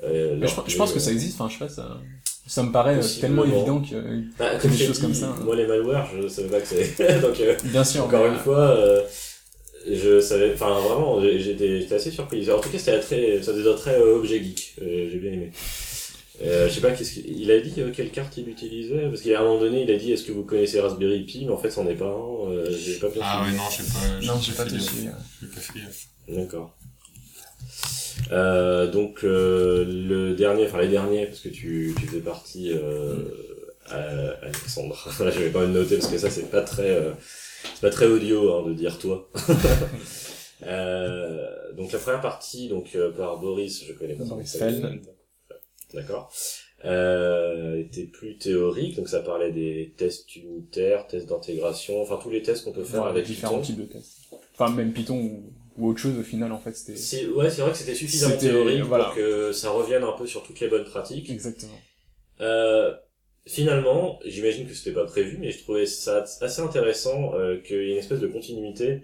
[0.04, 1.40] euh, Mais je, pense que ça existe.
[1.40, 2.00] Enfin, je sais pas, ça,
[2.46, 5.20] ça me paraît euh, tellement évident que, euh, bah, que comme des choses comme dit,
[5.20, 5.34] ça.
[5.44, 7.20] Moi, les malwares, je savais pas que c'est.
[7.22, 8.04] Donc, euh, bien sûr.
[8.04, 9.02] encore mais, une fois, euh,
[9.90, 10.52] je savais.
[10.54, 12.50] Enfin, vraiment, j'étais j'étais assez surpris.
[12.50, 14.74] En tout cas, c'était très, ça faisait très euh, objet geek.
[14.82, 15.50] Euh, J'ai bien aimé.
[16.44, 19.06] Euh, je sais pas qu'est-ce qu'il il a dit euh, quelle carte il utilisait?
[19.08, 21.44] Parce qu'à un moment donné il a dit est-ce que vous connaissez Raspberry Pi?
[21.46, 23.56] Mais en fait c'en est pas un euh, j'ai pas bien Ah suivi.
[23.58, 25.08] ouais, non, j'ai pas, Non, j'ai pas suivi.
[25.40, 26.06] J'ai pas fait gaffe.
[26.28, 26.76] D'accord.
[28.32, 33.16] Euh, donc euh, le dernier, enfin les derniers, parce que tu, tu fais partie, euh,
[33.88, 34.96] à- Alexandre.
[35.18, 37.10] je vais pas le noter parce que ça c'est pas très, euh,
[37.74, 39.30] c'est pas très audio hein, de dire toi.
[40.64, 44.56] Euh, donc la première partie, donc euh, par Boris, je connais pas Boris.
[44.56, 45.02] Feld.
[45.92, 46.32] D'accord.
[46.84, 52.42] Euh, était plus théorique, donc ça parlait des tests unitaires, tests d'intégration, enfin tous les
[52.42, 53.66] tests qu'on peut faire Voilà, avec différents Python.
[53.74, 54.18] types de tests.
[54.54, 56.96] Enfin, même Python ou, ou autre chose au final, en fait, c'était.
[56.96, 59.06] C'est, ouais, c'est vrai que c'était suffisamment théorique voilà.
[59.06, 61.30] pour que ça revienne un peu sur toutes les bonnes pratiques.
[61.30, 61.78] Exactement.
[62.40, 62.92] Euh,
[63.46, 67.88] finalement, j'imagine que c'était pas prévu, mais je trouvais ça assez intéressant euh, qu'il y
[67.90, 69.02] ait une espèce de continuité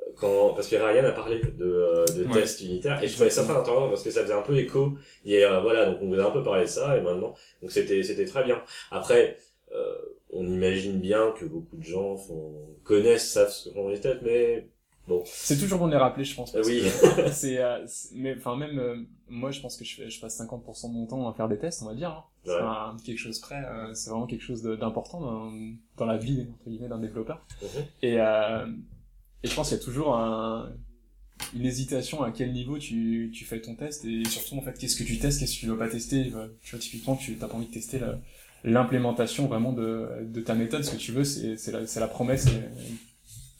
[0.00, 2.32] euh, quand parce que Ryan a parlé de, euh, de Ouais.
[2.32, 4.94] tests unitaires et je trouvais ça très intéressant parce que ça faisait un peu écho.
[5.24, 7.72] Et euh, voilà, donc on vous a un peu parlé de ça et maintenant, donc
[7.72, 8.62] c'était c'était très bien.
[8.90, 9.38] Après,
[9.74, 9.96] euh,
[10.30, 14.20] on imagine bien que beaucoup de gens font, connaissent savent ce que font les tests,
[14.22, 14.68] mais
[15.24, 16.52] C'est toujours bon de les rappeler, je pense.
[16.52, 16.80] parce oui.
[17.16, 18.96] que c'est, euh, c'est- mais enfin même euh,
[19.28, 21.58] moi, je pense que je, fais, je passe 50% de mon temps à faire des
[21.58, 22.10] tests, on va dire.
[22.10, 22.24] Hein.
[22.46, 22.54] Ouais.
[22.60, 25.52] Enfin, quelque chose près, euh, c'est vraiment quelque chose de- d'important dans,
[25.96, 27.44] dans la vie entre guillemets d'un développeur.
[27.62, 27.68] Mhm.
[28.02, 28.66] Et euh,
[29.44, 30.70] et je pense qu'il y a toujours un,
[31.54, 34.94] une hésitation à quel niveau tu, tu fais ton test et surtout en fait qu'est-ce
[34.96, 36.32] que tu testes, qu'est-ce que tu dois pas tester.
[36.62, 38.00] Tu vois typiquement tu t'as pas envie de tester
[38.64, 40.84] l'implémentation vraiment de, de ta méthode.
[40.84, 42.46] Ce que tu veux c'est c'est la, c'est la promesse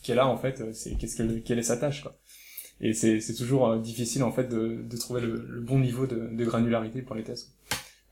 [0.03, 0.63] qu'elle a en fait.
[0.73, 2.19] C'est qu'est-ce qu'elle quelle est sa tâche quoi.
[2.81, 6.07] Et c'est c'est toujours euh, difficile en fait de, de trouver le, le bon niveau
[6.07, 7.55] de, de granularité pour les tests.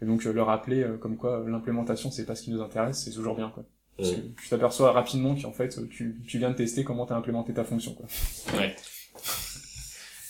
[0.01, 3.11] Et donc leur rappeler euh, comme quoi l'implémentation c'est pas ce qui nous intéresse, c'est
[3.11, 3.65] toujours bien quoi.
[3.97, 7.53] Parce que tu t'aperçois rapidement qu'en fait tu, tu viens de tester comment t'as implémenté
[7.53, 8.07] ta fonction quoi.
[8.59, 8.75] Ouais.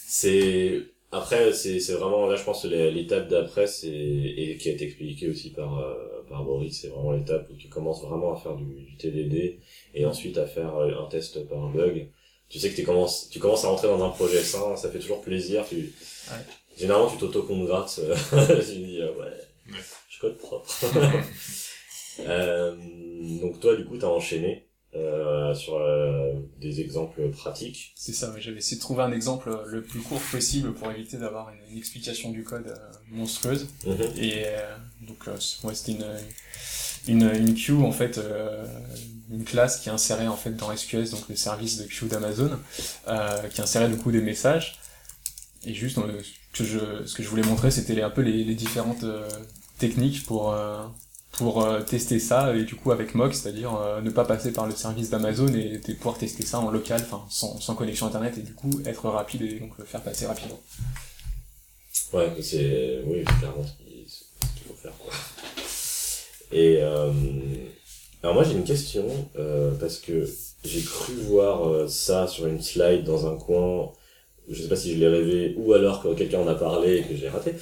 [0.07, 4.73] C'est après c'est c'est vraiment là je pense que l'étape d'après c'est et qui a
[4.73, 5.79] été expliqué aussi par
[6.31, 9.61] euh, c'est vraiment l'étape où tu commences vraiment à faire du, du TDD
[9.95, 12.09] et ensuite à faire un test par un bug.
[12.49, 14.99] Tu sais que tu commences tu commences à rentrer dans un projet sain ça fait
[14.99, 16.37] toujours plaisir tu ouais.
[16.77, 19.77] généralement tu t'auto-congrates tu dis euh, ouais,
[20.09, 20.69] je code propre.
[22.29, 22.77] Euh,
[23.41, 26.20] donc toi du coup t'as enchaîné euh, sur euh,
[26.61, 27.93] des exemples pratiques.
[27.97, 31.51] C'est ça, j'avais essayé de trouver un exemple le plus court possible pour éviter d'avoir
[31.51, 32.77] une, explication du code euh,
[33.11, 33.69] monstrueuse.
[33.87, 33.97] Mhm.
[34.17, 34.45] Et
[35.03, 36.07] donc, ouais, c'était une,
[37.09, 38.21] une, une queue, en fait,
[39.31, 42.59] une classe qui insérait en fait dans SQS, donc le service de queue d'Amazon,
[43.53, 44.79] qui insérait du coup des messages.
[45.65, 48.55] Et juste, ce que je, ce que je voulais montrer, c'était un peu les, les
[48.55, 49.05] différentes
[49.79, 50.55] techniques pour
[51.33, 54.67] pour euh, tester ça et du coup avec Mock, c'est-à-dire euh, ne pas passer par
[54.67, 58.43] le service d'Amazon et, pouvoir tester ça en local, enfin sans, sans, connexion internet et
[58.43, 60.61] du coup être rapide et donc le faire passer rapidement.
[62.13, 65.13] Ouais, c'est oui, clairement ce qu'il faut faire quoi.
[66.53, 67.13] Et euh,
[68.23, 69.07] alors moi j'ai une question
[69.79, 70.29] parce que
[70.65, 73.93] j'ai cru voir ça sur une slide dans un coin,
[74.49, 77.03] je sais pas si je l'ai rêvé ou alors que quelqu'un en a parlé et
[77.05, 77.55] que j'ai raté.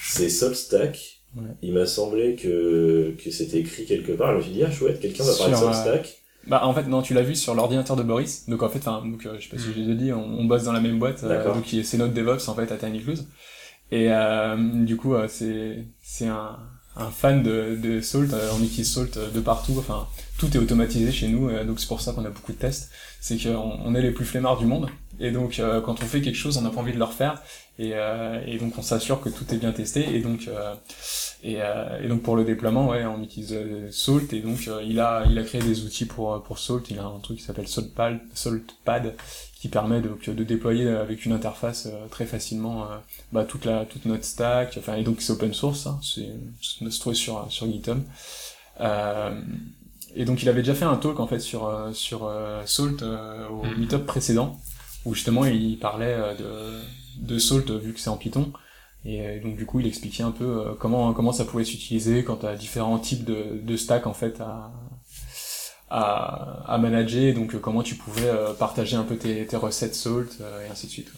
[0.00, 1.15] C'est Solstack
[1.62, 4.32] il m'a semblé que, que c'était écrit quelque part.
[4.32, 6.06] Je me suis dit, ah chouette, quelqu'un va parler de Substack.
[6.06, 8.48] Euh, bah en fait non, tu l'as vu sur l'ordinateur de Boris.
[8.48, 10.64] Donc en fait, enfin, donc euh, je sais pas si je l'ai dit, on, bosse
[10.64, 11.24] dans la même boîte.
[11.24, 13.18] Euh, donc c'est notre DevOps en fait à Tiny Clues.
[13.90, 16.58] Et euh, du coup, c'est c'est un,
[16.96, 18.28] un fan de, de Salt.
[18.54, 19.74] on utilise Salt de partout.
[19.78, 20.06] Enfin,
[20.38, 21.50] tout est automatisé chez nous.
[21.64, 22.90] donc c'est pour ça qu'on a beaucoup de tests.
[23.20, 24.88] C'est qu'on on est les plus flemmards du monde.
[25.18, 27.42] Et donc quand on fait quelque chose, on n'a pas envie de le refaire.
[27.78, 27.92] Et,
[28.46, 30.14] et donc on s'assure que tout est bien testé.
[30.14, 30.48] Et donc
[31.42, 34.82] et, euh, et, donc pour le déploiement, ouais, on utilise euh, Salt et donc euh,
[34.84, 36.90] il a il a créé des outils pour pour Salt.
[36.90, 39.14] Il a un truc qui s'appelle Saltpad, Saltpad
[39.66, 42.86] qui permet de, de déployer avec une interface très facilement
[43.32, 44.76] bah, toute la toute notre stack.
[44.78, 46.28] Enfin et donc c'est open source, hein, c'est
[46.62, 47.98] se trouve sur sur GitHub.
[50.14, 52.32] et donc il avait déjà fait un talk en fait sur sur
[52.64, 53.78] Salt au mm.
[53.78, 54.58] meetup précédent
[55.04, 56.80] où justement il parlait de
[57.18, 58.52] de Salt vu que c'est en Python
[59.06, 62.24] et euh, donc du coup, il expliquait un peu euh, comment comment ça pouvait s'utiliser
[62.24, 64.72] quand as différents types de, de stacks en fait à
[65.90, 70.28] à, à manager, donc euh, comment tu pouvais partager un peu tes, tes recettes Salt
[70.64, 71.12] et ainsi de suite.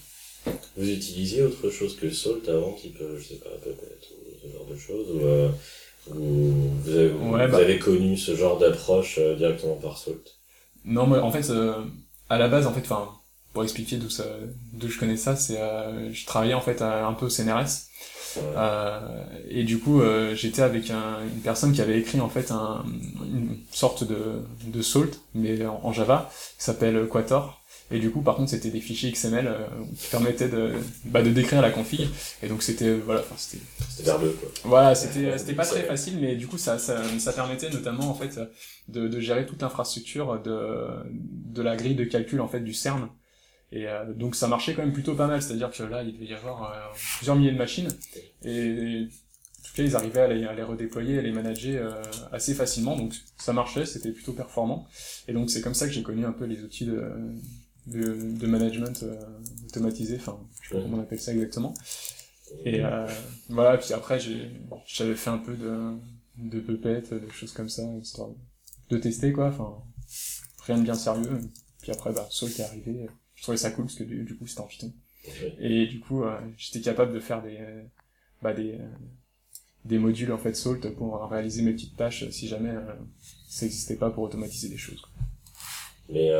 [0.76, 4.08] Vous utilisiez autre chose que Salt avant, type, je sais pas, peut-être,
[4.42, 5.08] ce genre de choses,
[6.10, 10.38] ou, vous, avez, vous bah avez, connu ce genre d'approche directement par Salt?
[10.84, 11.52] Non, mais en fait,
[12.30, 13.08] à la base, en fait, enfin,
[13.52, 14.24] pour expliquer d'où ça,
[14.72, 17.88] d'où je connais ça, c'est euh, je travaillais en fait un peu au CNRS.
[18.36, 22.50] Euh, et du coup, euh, j'étais avec un, une personne qui avait écrit en fait
[22.50, 22.84] un,
[23.24, 27.62] une sorte de, de Salt, mais en, Java, qui s'appelle Quator.
[27.90, 29.60] Et du coup, par contre, c'était des fichiers XML euh,
[29.98, 30.74] qui permettaient de,
[31.06, 32.06] bah, de décrire la config.
[32.42, 33.62] Et donc, c'était, voilà, enfin, c'était.
[33.88, 34.50] C'était verbeux, quoi.
[34.64, 38.14] Voilà, c'était, c'était pas très facile, mais du coup, ça, ça, ça permettait notamment, en
[38.14, 38.38] fait,
[38.88, 43.08] de, de gérer toute l'infrastructure de, de la grille de calcul, en fait, du CERN.
[43.70, 46.26] Et euh, donc ça marchait quand même plutôt pas mal, c'est-à-dire que là il devait
[46.26, 46.76] y avoir euh,
[47.16, 47.88] plusieurs milliers de machines.
[48.42, 52.02] Et, en tout cas ils arrivaient à les, redéployer, à les manager euh,
[52.32, 54.86] assez facilement, donc ça marchait, c'était plutôt performant.
[55.26, 57.02] Et donc c'est comme ça que j'ai connu un peu les outils de,
[57.86, 59.04] de, de management
[59.66, 61.74] automatisé, enfin je sais pas comment on appelle ça exactement.
[62.64, 62.80] Et
[63.50, 64.18] voilà, puis après
[64.86, 65.98] j'avais fait un peu de,
[66.38, 68.30] de Puppet, des choses comme ça, histoire
[68.88, 69.74] de tester quoi, enfin
[70.64, 71.40] rien de bien sérieux.
[71.82, 74.60] Puis après bah Salt est arrivé je trouvais ça cool parce que du, coup c'était
[74.60, 74.92] en Python.
[75.60, 77.82] Et du coup, euh, j'étais capable de faire des, euh,
[78.42, 78.88] bah, des, euh,
[79.84, 82.72] des modules en fait Salt pour réaliser mes petites tâches si jamais
[83.48, 85.02] ça n'existait pas pour automatiser des choses.
[86.08, 86.30] Mais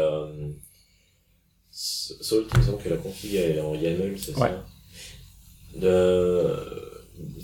[1.70, 4.64] Salt, il me semble que la config est en YAML, c'est ça?
[5.76, 6.56] De...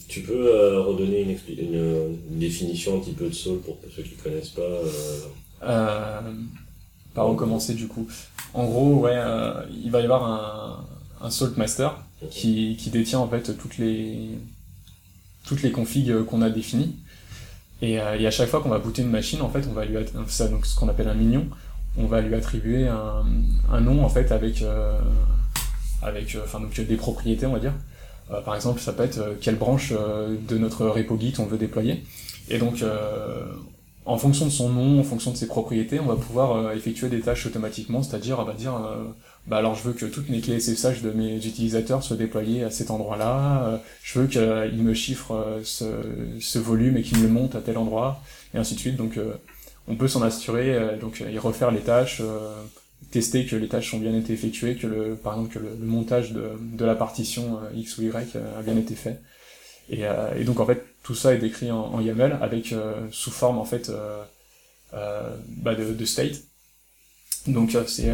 [0.09, 4.51] Tu peux redonner une, une, définition un petit peu de Salt pour ceux qui connaissent
[4.51, 6.25] pas
[7.15, 8.07] euh pas recommencer du coup.
[8.53, 11.97] En gros, ouais, euh, il va y avoir un, un Salt Master
[12.31, 14.31] qui, qui détient en fait toutes les
[15.45, 16.97] toutes les configs qu'on a définies.
[17.83, 19.85] Et, euh, et, à chaque fois qu'on va booter une machine, en fait, on va
[19.85, 19.97] lui
[20.29, 21.47] ça donc ce qu'on appelle un mignon.
[21.99, 23.25] on va lui attribuer un,
[23.71, 24.65] un nom en fait avec
[26.03, 27.75] avec enfin donc des propriétés on va dire.
[28.45, 32.05] par exemple, ça peut être quelle branche de notre repo Git on veut déployer.
[32.49, 32.83] Et donc
[34.07, 37.21] en fonction de son nom, en fonction de ses propriétés, on va pouvoir effectuer des
[37.21, 38.75] tâches automatiquement, c'est-à-dire on va dire
[39.47, 42.71] bah alors je veux que toutes mes clés SSH de mes utilisateurs soient déployées à
[42.71, 47.29] cet endroit-là, euh, je veux qu'ils me chiffrent euh, ce, volume et qu'ils me le
[47.29, 48.23] montent à tel endroit,
[48.55, 48.97] et ainsi de suite.
[48.97, 49.35] Donc euh,
[49.87, 52.23] on peut s'en assurer, donc et refaire les tâches,
[53.11, 56.33] tester que les tâches ont bien été effectuées, que le, par exemple que le, montage
[56.33, 59.21] de, la partition X ou Y a bien été fait.
[59.91, 60.07] Et,
[60.45, 62.75] donc en fait tout ça est décrit en, en YAML avec
[63.13, 63.93] sous forme en fait
[64.93, 66.43] bah de, de, state.
[67.47, 68.11] Donc c'est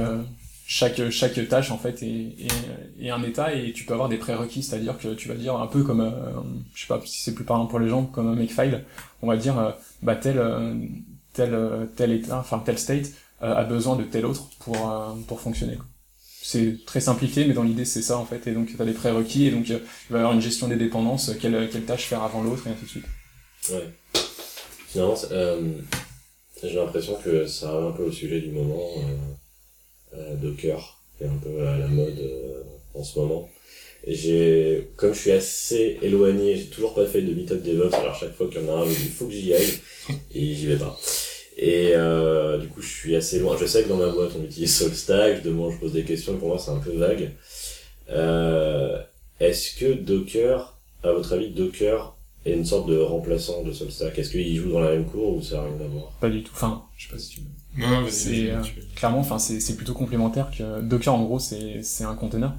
[0.71, 2.47] chaque chaque tâche en fait est,
[3.01, 4.63] est, un état et tu peux avoir des prérequis.
[4.63, 6.13] C'est à dire que tu vas dire un peu comme euh,
[6.75, 8.85] je sais pas si c'est plus parlant pour les gens comme un makefile
[9.21, 10.75] on va dire euh, bah tel euh,
[11.33, 11.59] tel
[11.97, 14.77] tel état enfin tel state a besoin de tel autre pour
[15.27, 15.77] pour fonctionner
[16.43, 18.93] c'est très simplifié mais dans l'idée c'est ça en fait et donc tu as des
[18.93, 22.23] prérequis et donc il va y avoir une gestion des dépendances quelle quelle tâche faire
[22.23, 23.05] avant l'autre et ainsi de suite
[23.71, 23.89] ouais
[24.89, 25.17] finalement
[26.63, 28.91] j'ai l'impression que ça arrive un peu au sujet du moment
[30.15, 32.63] euh, Docker, qui est un peu à la mode euh,
[32.95, 33.49] en ce moment.
[34.05, 38.15] Et j'ai, comme je suis assez éloigné, j'ai toujours pas fait de meetup DevOps, alors
[38.15, 39.79] chaque fois qu'il y en a un, il faut que j'y aille,
[40.35, 40.99] et j'y vais pas.
[41.63, 43.55] Et euh, du coup, je suis assez loin.
[43.61, 46.39] Je sais que dans ma boîte, on utilise SoulStack, de moi, je pose des questions,
[46.39, 47.33] pour moi, c'est un peu vague.
[48.09, 48.99] Euh,
[49.41, 54.31] est-ce que Docker, à votre avis, Docker est une sorte de remplaçant de SoulStack Est-ce
[54.31, 56.13] qu'il joue dans la même cour ou ça n'a rien à voir?
[56.19, 56.53] Pas du tout.
[56.55, 57.41] Enfin, je sais pas si tu
[57.77, 58.63] non, c'est euh,
[58.97, 62.53] clairement, enfin, c'est plutôt complémentaire que Docker en gros, c'est c'est un container.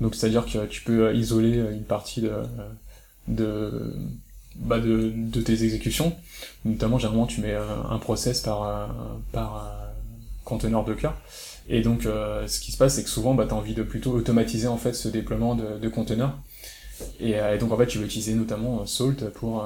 [0.00, 2.30] Donc c'est à dire que tu peux isoler une partie de
[3.26, 3.92] de
[4.54, 6.14] bah de, de tes exécutions.
[6.64, 8.94] Notamment, généralement, tu mets un process par
[9.32, 9.92] par
[10.44, 11.14] conteneur Docker.
[11.68, 14.12] Et donc, ce qui se passe, c'est que souvent, bah, tu as envie de plutôt
[14.12, 16.38] automatiser en fait ce déploiement de, de conteneurs.
[17.20, 19.64] Et, et, donc, en fait, tu veux utiliser notamment Salt pour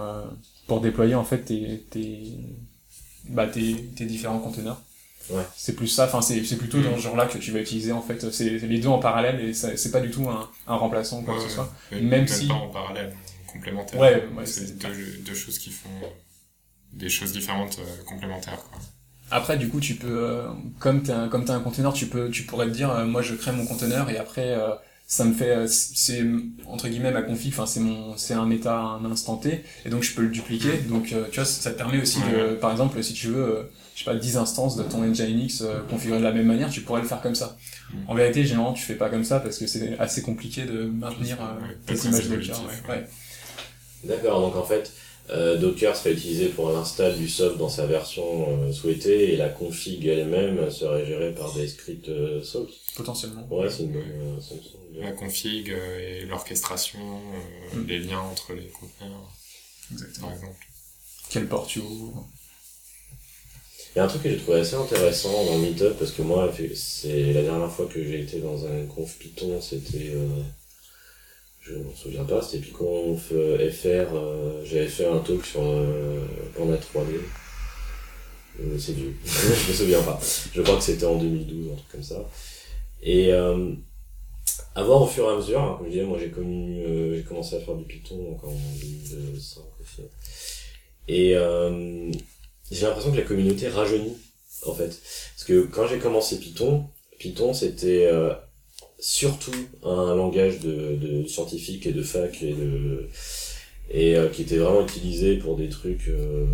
[0.66, 2.32] pour déployer en fait tes tes
[3.28, 4.80] bah, tes, tes différents conteneurs.
[5.30, 5.42] Ouais.
[5.56, 8.00] C'est plus ça, enfin c'est, c'est plutôt dans ce genre-là que tu vas utiliser en
[8.00, 11.22] fait, c'est les deux en parallèle et c'est pas du tout un, un remplaçant ou
[11.22, 11.72] quoi que ce soit.
[11.90, 12.46] Même, même, si.
[12.46, 13.12] pas en parallèle,
[13.52, 13.98] complémentaire.
[13.98, 14.88] Ouais, ouais c'est deux,
[15.26, 15.88] deux, choses qui font
[16.92, 18.62] des choses différentes euh, complémentaires.
[18.70, 18.80] Quoi.
[19.30, 22.66] Après, du coup, tu peux, euh, comme comme t'as un conteneur, tu peux, tu pourrais
[22.66, 24.56] te dire, euh, moi je crée mon conteneur et après
[25.08, 26.24] ça me fait c'est
[26.66, 30.02] entre guillemets ma config enfin c'est mon c'est un état un instant T et donc
[30.02, 33.12] je peux le dupliquer donc tu vois ça te permet aussi de par exemple si
[33.12, 36.46] tu veux je sais pas 10 instances de ton Nginx euh, configurées de la même
[36.46, 37.56] manière tu pourrais le faire comme ça
[38.06, 41.38] en vérité généralement tu fais pas comme ça parce que c'est assez compliqué de maintenir
[41.40, 43.08] euh, tes images Docker ouais.
[44.04, 44.92] d'accord donc en fait
[45.30, 49.48] euh, Docker serait utilisé pour l'install du soft dans sa version euh, souhaitée et la
[49.48, 52.42] config elle-même serait gérée par des scripts euh,
[52.94, 53.46] Potentiellement.
[53.50, 54.02] Ouais, c'est une bonne.
[54.02, 57.00] Euh, la config et l'orchestration,
[57.74, 57.86] mm.
[57.86, 59.32] les liens entre les conteneurs.
[59.92, 60.28] Exactement.
[60.28, 60.66] Par exemple.
[61.28, 62.28] Quel port tu ouvres
[63.94, 66.52] Il y a un truc que j'ai trouvé assez intéressant dans Meetup parce que moi,
[66.74, 70.12] c'est la dernière fois que j'ai été dans un conf Python, c'était
[71.66, 76.20] je ne me souviens pas, c'était Piconf FR, euh, j'avais fait un talk sur euh,
[76.54, 77.18] Panda 3D.
[78.60, 80.18] Euh, c'est vieux, je me souviens pas.
[80.54, 82.28] Je crois que c'était en 2012, un truc comme ça.
[83.02, 83.72] Et euh,
[84.76, 87.74] au fur et à mesure, hein, comme je disais, moi j'ai euh, commencé à faire
[87.74, 90.02] du Python en 2005 aussi.
[91.08, 91.34] Et
[92.70, 94.16] j'ai l'impression que la communauté rajeunit,
[94.66, 95.00] en fait.
[95.34, 98.08] Parce que quand j'ai commencé Python, Python c'était
[98.98, 103.08] surtout un langage de, de scientifique et de fac et de
[103.90, 106.46] et euh, qui était vraiment utilisé pour des trucs euh,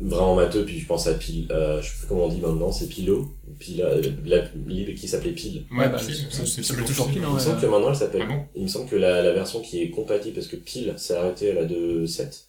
[0.00, 2.72] vraiment matheux puis je pense à pile euh, je sais plus comment on dit maintenant
[2.72, 3.28] c'est pilo
[3.58, 3.86] pile
[4.24, 4.46] la, la
[4.94, 8.26] qui s'appelait pile ouais bah, c'est toujours pile il me semble que maintenant elle s'appelle
[8.28, 11.14] ah il me semble que la, la version qui est compatible parce que pile s'est
[11.14, 12.46] arrêté à la 2.7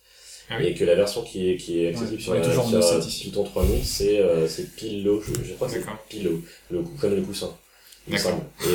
[0.49, 2.43] ah et que la version qui est qui est accessible sur, la,
[2.81, 5.21] sur Python 3000 c'est euh, c'est pilo.
[5.21, 6.41] Je, je crois que c'est pilo.
[6.71, 7.53] Le comme le coussin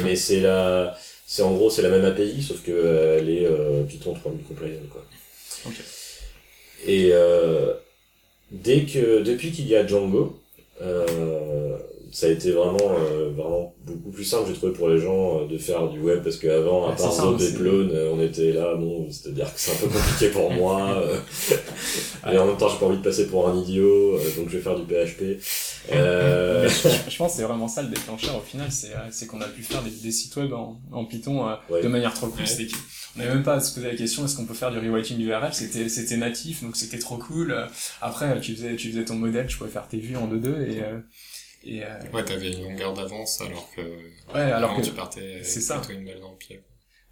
[0.05, 3.47] mais c'est la, c'est en gros, c'est la même API, sauf que euh, elle est
[3.47, 5.03] euh, Python 3000 compliant, quoi.
[5.67, 5.83] Okay.
[6.87, 7.73] Et euh,
[8.51, 10.39] dès que, depuis qu'il y a Django,
[10.83, 11.79] euh,
[12.13, 15.47] ça a été vraiment, euh, vraiment beaucoup plus simple, j'ai trouvé, pour les gens euh,
[15.47, 19.09] de faire du web, parce qu'avant, à part Zob et Clone, on était là, bon,
[19.11, 21.03] c'est-à-dire que c'est un peu compliqué pour moi,
[22.31, 24.63] et en même temps, j'ai pas envie de passer pour un idiot, donc je vais
[24.63, 25.43] faire du PHP.
[25.91, 26.69] Euh...
[26.69, 29.63] je, pense que c'est vraiment ça le déclencheur au final, c'est c'est qu'on a pu
[29.63, 32.43] faire des, des sites web en, en Python de manière trop cool.
[32.43, 32.69] Ouais.
[33.17, 35.19] On n'avait même pas à se poser la question est-ce qu'on peut faire du rewriting
[35.21, 37.67] URL, c'était c'était natif donc c'était trop cool.
[38.01, 40.83] Après tu faisais tu faisais ton modèle, tu pouvais faire tes vues en 2-2 et
[41.65, 43.81] Et, euh, Ouais, t'avais une longueur d'avance alors que.
[44.35, 45.79] ouais, alors que, tu partais c'est ça.
[45.79, 46.61] plutôt une balle dans le pied.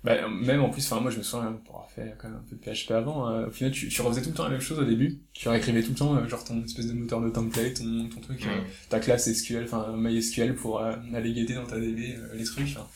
[0.02, 2.44] bah, même en plus, enfin, moi, je me souviens, pour avoir fait quand même un
[2.48, 4.60] peu de PHP avant, euh, au final, tu, tu refaisais tout le temps la même
[4.60, 5.20] chose au début.
[5.34, 8.20] Tu réécrivais tout le temps, euh, genre ton espèce de moteur de template, ton, ton
[8.20, 8.64] truc, euh, Ouais.
[8.88, 12.68] ta classe SQL, enfin, MySQL pour euh, aller guetter dans ta DB euh, les trucs.
[12.76, 12.86] enfin.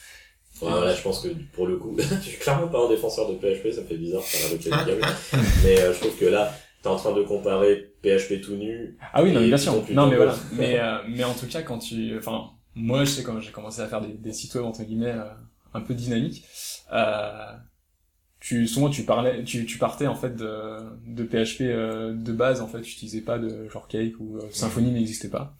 [0.62, 3.35] Ouais, là, je pense que pour le coup, je suis clairement pas un défenseur de
[3.37, 5.01] PHP, ça me fait bizarre, ça diables.
[5.64, 8.97] Mais euh, je trouve que là, t'es en train de comparer PHP tout nu.
[9.12, 9.83] Ah oui, non, mais bien sûr.
[9.83, 10.37] plus Non, mais voilà.
[10.53, 13.81] Mais, euh, mais en tout cas, quand tu, enfin, moi, je sais quand j'ai commencé
[13.81, 15.25] à faire des, des sites web, entre guillemets, euh,
[15.73, 16.44] un peu dynamiques,
[16.92, 17.53] euh,
[18.40, 22.61] tu, souvent, tu parlais, tu, tu partais, en fait, de, de PHP, euh, de base,
[22.61, 25.57] en fait, tu utilisais pas de genre Cake ou euh, Symfony n'existait pas.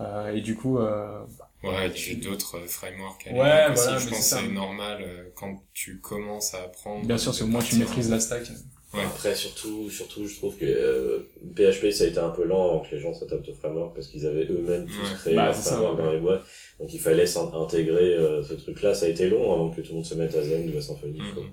[0.00, 1.20] Euh, et du coup, euh,
[1.62, 3.26] Ouais, tu fais d'autres euh, frameworks.
[3.26, 3.36] à Ouais,
[3.68, 4.04] l'époque voilà, aussi.
[4.06, 7.06] Je pense que c'est normal euh, quand tu commences à apprendre.
[7.06, 8.50] bien sûr, c'est au moins tu maîtrises la stack.
[8.94, 9.04] Ouais.
[9.04, 11.20] Après, surtout, surtout, je trouve que euh,
[11.56, 14.08] PHP, ça a été un peu lent avant que les gens s'adaptent au framework parce
[14.08, 15.16] qu'ils avaient eux-mêmes tous Ouais.
[15.18, 16.04] créé Bah, leur c'est ça, framework ouais.
[16.04, 16.44] dans les boîtes.
[16.78, 18.94] Donc il fallait s'in- intégrer euh, ce truc-là.
[18.94, 20.82] Ça a été long avant que tout le monde se mette à Zen ou à
[20.82, 21.20] Symfony.
[21.20, 21.34] Mhm.
[21.34, 21.44] quoi.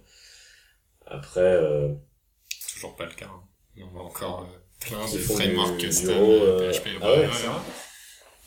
[1.06, 1.94] Après, euh,
[2.74, 3.26] Toujours pas le cas.
[3.28, 3.44] hein.
[3.94, 6.88] On a encore euh, plein de frameworks custom euh, euh, PHP.
[7.02, 7.54] ah Ouais, ouais, ouais, c'est ouais.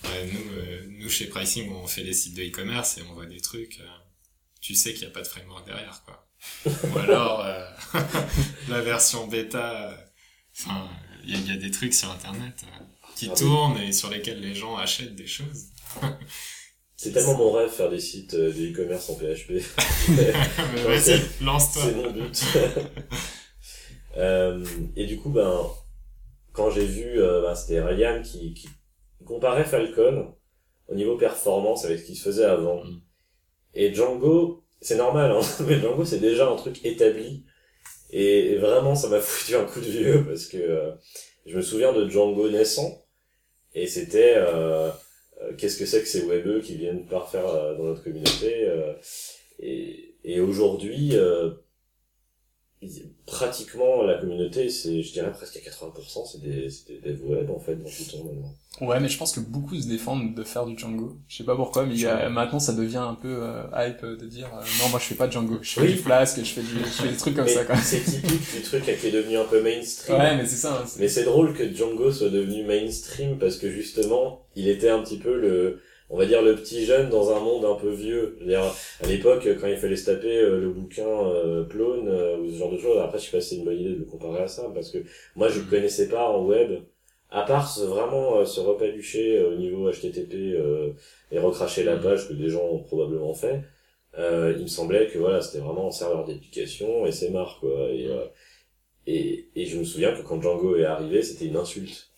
[0.04, 3.26] Ouais, nous, euh, nous, chez Pricing, on fait des sites de e-commerce et on voit
[3.26, 3.78] des trucs.
[3.80, 3.84] euh,
[4.60, 6.26] tu sais qu'il n'y a pas de framework derrière, quoi.
[6.66, 7.64] Ou alors, euh,
[8.68, 9.90] la version bêta.
[9.90, 9.96] euh,
[10.58, 10.86] Enfin,
[11.24, 12.84] il y, a- il y a des trucs sur Internet euh,
[13.16, 13.38] qui Ah oui.
[13.40, 15.68] tournent et sur lesquels les gens achètent des choses.
[16.96, 19.52] c'est tellement mon rêve faire des sites euh, de e-commerce en PHP.
[20.86, 21.82] Vas-y, lance-toi.
[21.84, 22.44] C'est mon but.
[24.16, 24.64] Euh,
[24.96, 25.66] et du coup, ben,
[26.52, 28.68] quand j'ai vu, euh, ben, c'était Ryan qui, qui
[29.24, 30.34] comparait Falcon
[30.88, 32.84] au niveau performance avec ce qui se faisait avant.
[32.84, 33.00] Mm.
[33.74, 37.44] Et Django, c'est normal, hein, mais Django c'est déjà un truc établi.
[38.10, 40.92] Et, vraiment, ça m'a foutu un coup de vieux parce que euh,
[41.46, 43.02] je me souviens de Django naissant
[43.74, 44.90] et c'était euh,
[45.42, 48.92] euh, qu'est-ce que c'est que ces webeux qui viennent parfaire euh, dans notre communauté euh,
[49.58, 51.16] et, et aujourd'hui
[53.26, 57.50] pratiquement la communauté c'est je dirais presque à 80% c'est des c'est des devs web
[57.50, 60.64] en fait dans Python maintenant Ouais, mais je pense que beaucoup se défendent de faire
[60.64, 61.18] du Django.
[61.28, 64.02] Je sais pas pourquoi, mais il y a, maintenant ça devient un peu euh, hype
[64.02, 65.92] de dire euh, non, moi je fais pas de Django, je fais Oui.
[65.92, 67.76] du Flask, je fais, du, je fais des trucs comme Mais ça quoi.
[67.76, 70.80] c'est typique du truc qui est devenu un peu mainstream Ouais, mais c'est ça.
[70.82, 75.02] hein, Mais c'est drôle que Django soit devenu mainstream parce que justement, il était un
[75.02, 75.82] petit peu le,
[76.12, 78.36] on va dire le petit jeune dans un monde un peu vieux.
[78.38, 78.62] Je veux dire,
[79.02, 82.56] à l'époque, quand il fallait se taper euh, le bouquin euh, Clone euh, ou ce
[82.58, 84.42] genre de choses, après je sais pas si c'est une bonne idée de le comparer
[84.42, 84.98] à ça parce que
[85.36, 86.80] moi je ne connaissais pas en web,
[87.30, 90.92] à part se- vraiment euh, se repalucher euh, au niveau HTTP euh,
[91.32, 93.62] et recracher la page que des gens ont probablement fait.
[94.18, 97.90] Euh, il me semblait que voilà, c'était vraiment un serveur d'application et c'est marre quoi.
[97.90, 98.26] Et, euh,
[99.06, 102.10] et, et je me souviens que quand Django est arrivé, c'était une insulte.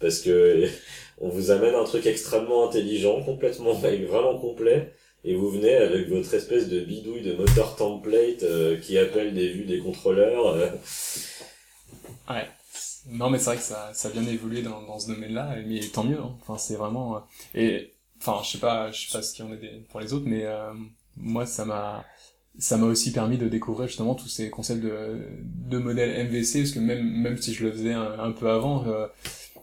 [0.00, 0.66] Parce que
[1.20, 3.72] on vous amène un truc extrêmement intelligent, complètement,
[4.08, 4.92] vraiment complet,
[5.24, 9.50] et vous venez avec votre espèce de bidouille de moteur template euh, qui appelle des
[9.52, 10.48] vues des contrôleurs.
[10.48, 10.68] euh.
[12.28, 12.48] Ouais.
[13.10, 15.80] Non, mais c'est vrai que ça, ça a bien évolué dans, dans ce domaine-là, mais
[15.80, 16.18] tant mieux.
[16.18, 16.36] hein.
[16.42, 17.16] Enfin, c'est vraiment.
[17.16, 17.20] euh,
[17.54, 20.12] Et enfin, je sais pas, je sais pas ce qu'il y en des- pour les
[20.12, 20.72] autres, mais euh,
[21.16, 22.04] moi, ça m'a,
[22.58, 26.72] ça m'a aussi permis de découvrir justement tous ces concepts de, de modèles MVC, parce
[26.72, 29.06] que même, même si je le faisais un, un peu avant, euh,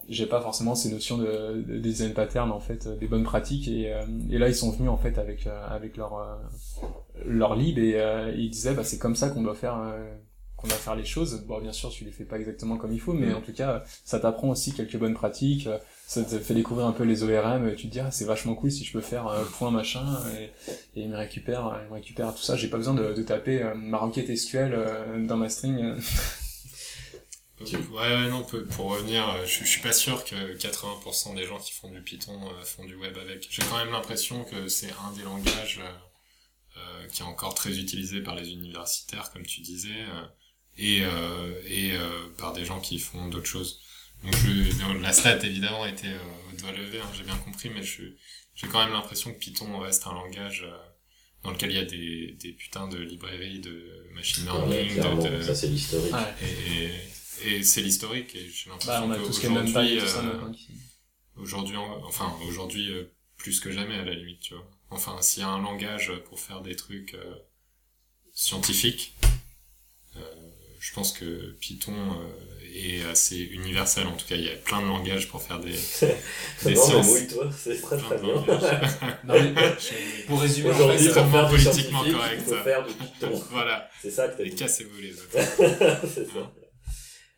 [0.09, 3.67] j'ai pas forcément ces notions de, de design pattern en fait, euh, des bonnes pratiques,
[3.67, 6.35] et, euh, et là ils sont venus en fait avec euh, avec leur euh,
[7.25, 9.77] leur lib et euh, ils disaient bah c'est comme ça qu'on doit faire.
[9.77, 10.15] euh,
[10.55, 11.43] qu'on doit faire les choses.
[11.47, 13.83] Bon, bien sûr, tu les fais pas exactement comme il faut, mais en tout cas,
[14.03, 15.69] ça t'apprend aussi quelques bonnes pratiques.
[16.07, 17.67] Ça te fait découvrir un peu les ORM.
[17.67, 20.03] et Tu te dis, ah, c'est vachement cool si je peux faire euh, point machin
[20.39, 20.45] et,
[20.99, 22.55] et il me récupère, il me récupère tout ça.
[22.55, 25.93] J'ai pas besoin de, de taper euh, ma requête SQL euh, dans ma string.
[27.59, 31.45] Ouais, ouais, non, pour, pour revenir, euh, je, je suis pas sûr que 80% des
[31.45, 33.47] gens qui font du Python euh, font du web avec.
[33.49, 35.91] J'ai quand même l'impression que c'est un des langages euh,
[36.77, 40.05] euh, qui est encore très utilisé par les universitaires, comme tu disais,
[40.77, 43.81] et, euh, et euh, par des gens qui font d'autres choses.
[44.23, 47.83] Donc je, la stat évidemment était euh, au doigt levé, hein, j'ai bien compris, mais
[47.83, 48.03] je,
[48.55, 50.77] j'ai quand même l'impression que Python reste un langage euh,
[51.43, 55.41] dans lequel il y a des, des putains de librairies de machine learning, de, de-
[55.43, 56.13] ça c'est l'historique.
[56.13, 56.33] Ouais.
[56.41, 56.89] et, et
[57.63, 60.51] c'est l'historique et j'ai Bah, l'impression NumPy qu'aujourd'hui et euh,
[61.37, 64.67] aujourd'hui en- enfin aujourd'hui euh, plus que jamais à la limite tu vois.
[64.89, 67.35] Enfin s'il y a un langage pour faire des trucs euh,
[68.33, 69.13] scientifiques
[70.15, 70.21] euh,
[70.79, 74.05] je pense que Python euh, est assez universel.
[74.07, 75.71] En tout cas il y a plein de langages pour faire des,
[76.01, 76.15] des non,
[76.65, 77.07] mais sciences.
[77.07, 78.33] mouille-toi, c'est très très bien.
[79.23, 79.53] Non, mais
[80.27, 83.43] pour résumer, Aujourd'hui, c'est- du politiquement correct, faut faire du Python.
[83.51, 83.89] voilà.
[84.01, 84.55] C'est ça que t'as et dit.
[84.55, 86.07] cassez-vous les autres.
[86.13, 86.51] C'est ça.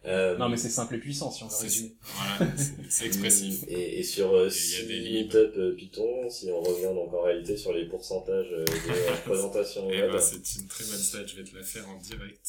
[0.05, 1.95] Euh, Non, mais c'est simple et puissant, si on veut C'est- résumer.
[2.37, 2.51] Voilà,
[2.89, 3.63] c'est- expressif.
[3.67, 5.33] Et, et sur euh, Et il y a six des limites.
[5.33, 9.87] meet-up euh, Python, si on revient donc en réalité sur les pourcentages euh, de représentation
[9.91, 12.41] Eh web, ben, c'est une très bonne slide, je vais te la faire en direct.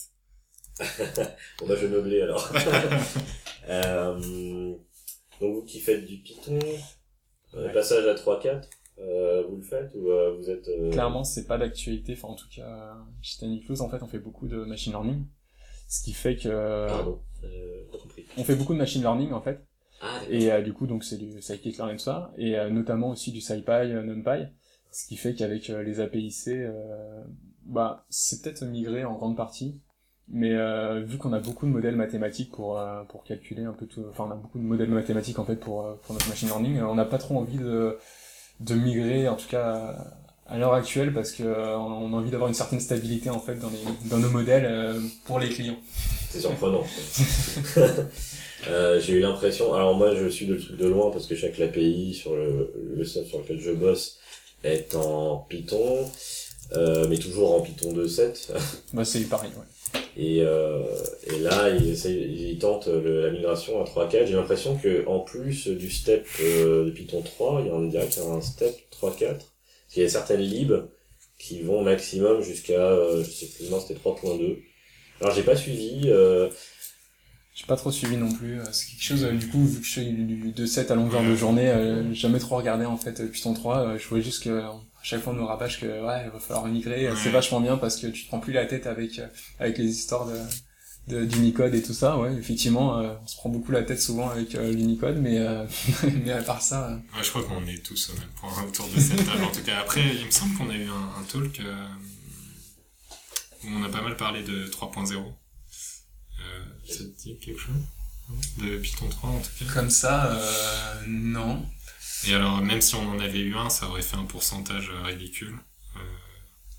[1.58, 2.50] bon bah je vais meubler alors.
[3.68, 4.74] euh,
[5.40, 6.58] donc vous qui faites du Python,
[7.54, 7.72] euh, Ouais.
[7.72, 8.62] passage à 3-4,
[8.98, 10.68] euh, vous le faites ou euh, vous êtes...
[10.68, 12.12] euh, Clairement, c'est pas d'actualité.
[12.16, 15.26] Enfin, en tout cas, chez Tiny Close, en fait, on fait beaucoup de machine learning.
[15.88, 16.86] Ce qui fait que...
[16.86, 18.24] Pardon, euh, pas compris.
[18.36, 19.64] On fait beaucoup de machine learning, en fait.
[20.00, 20.20] Ah.
[20.28, 23.40] Et euh, du coup, donc c'est du scikit-learn et ça, et euh, notamment aussi du
[23.40, 24.46] SciPy, NumPy,
[24.90, 27.22] ce qui fait qu'avec les APIC, euh,
[27.66, 29.80] bah c'est peut-être migré en grande partie,
[30.28, 30.56] mais
[31.04, 34.30] vu qu'on a beaucoup de modèles mathématiques pour pour calculer un peu tout, enfin on
[34.30, 37.18] a beaucoup de modèles mathématiques en fait pour pour notre machine learning, on n'a pas
[37.18, 37.98] trop envie de
[38.60, 39.96] de migrer, en tout cas
[40.50, 43.54] à l'heure actuelle, parce que euh, on a envie d'avoir une certaine stabilité en fait
[43.54, 45.78] dans les dans nos modèles euh, pour les clients.
[46.30, 46.84] C'est surprenant.
[48.68, 51.58] Euh, j'ai eu l'impression, alors moi je suis le truc de loin parce que chaque
[51.58, 54.18] API sur le, le sur lequel je bosse
[54.64, 56.06] est en Python,
[56.74, 58.52] euh, mais toujours en Python 2.7.
[58.92, 60.00] Bah c'est pareil, ouais.
[60.18, 60.82] Et, euh,
[61.26, 64.26] et là, ils, essayent, ils tentent le- la migration à 3.4.
[64.26, 67.86] J'ai l'impression que en plus du step euh, de Python 3, il y a un,
[67.86, 69.26] direct un step 3.4.
[69.28, 69.44] Parce
[69.88, 70.84] qu'il y a certaines libs
[71.38, 74.58] qui vont maximum jusqu'à, euh, je sais plus, non, c'était 3.2.
[75.20, 76.48] Alors j'ai pas suivi, euh,
[77.54, 78.60] J'ai pas trop suivi non plus.
[78.60, 80.94] euh, C'est quelque chose, euh, du coup, vu que je suis du- de 7 à
[80.94, 83.78] longueur de journée, euh, j'ai jamais trop regardé en fait Python 3.
[83.80, 86.38] euh, je voyais juste que à chaque fois on nous rabâche que ouais, il va
[86.38, 87.10] falloir migrer.
[87.22, 89.20] C'est vachement bien parce que tu te prends plus la tête avec
[89.58, 90.36] avec les histoires de
[91.08, 92.16] de- d'Unicode et tout ça.
[92.18, 95.64] Ouais, effectivement, euh, on se prend beaucoup la tête souvent avec euh, l'Unicode, mais euh,
[96.24, 99.00] mais à part ça, Ouais, je crois qu'on est tous au même point autour de
[99.00, 99.42] cette table.
[99.44, 101.74] En tout cas, après, il me semble qu'on a eu un, un talk euh,
[103.64, 105.14] on a pas mal parlé de 3.0.
[106.40, 107.74] Euh, ça te dit quelque chose?
[108.58, 109.72] De Python 3 en tout cas?
[109.74, 111.66] comme ça, euh, non.
[112.26, 115.02] Et alors, même si on en avait eu un, ça aurait fait un pourcentage euh,
[115.02, 115.56] ridicule.
[115.96, 116.00] Euh,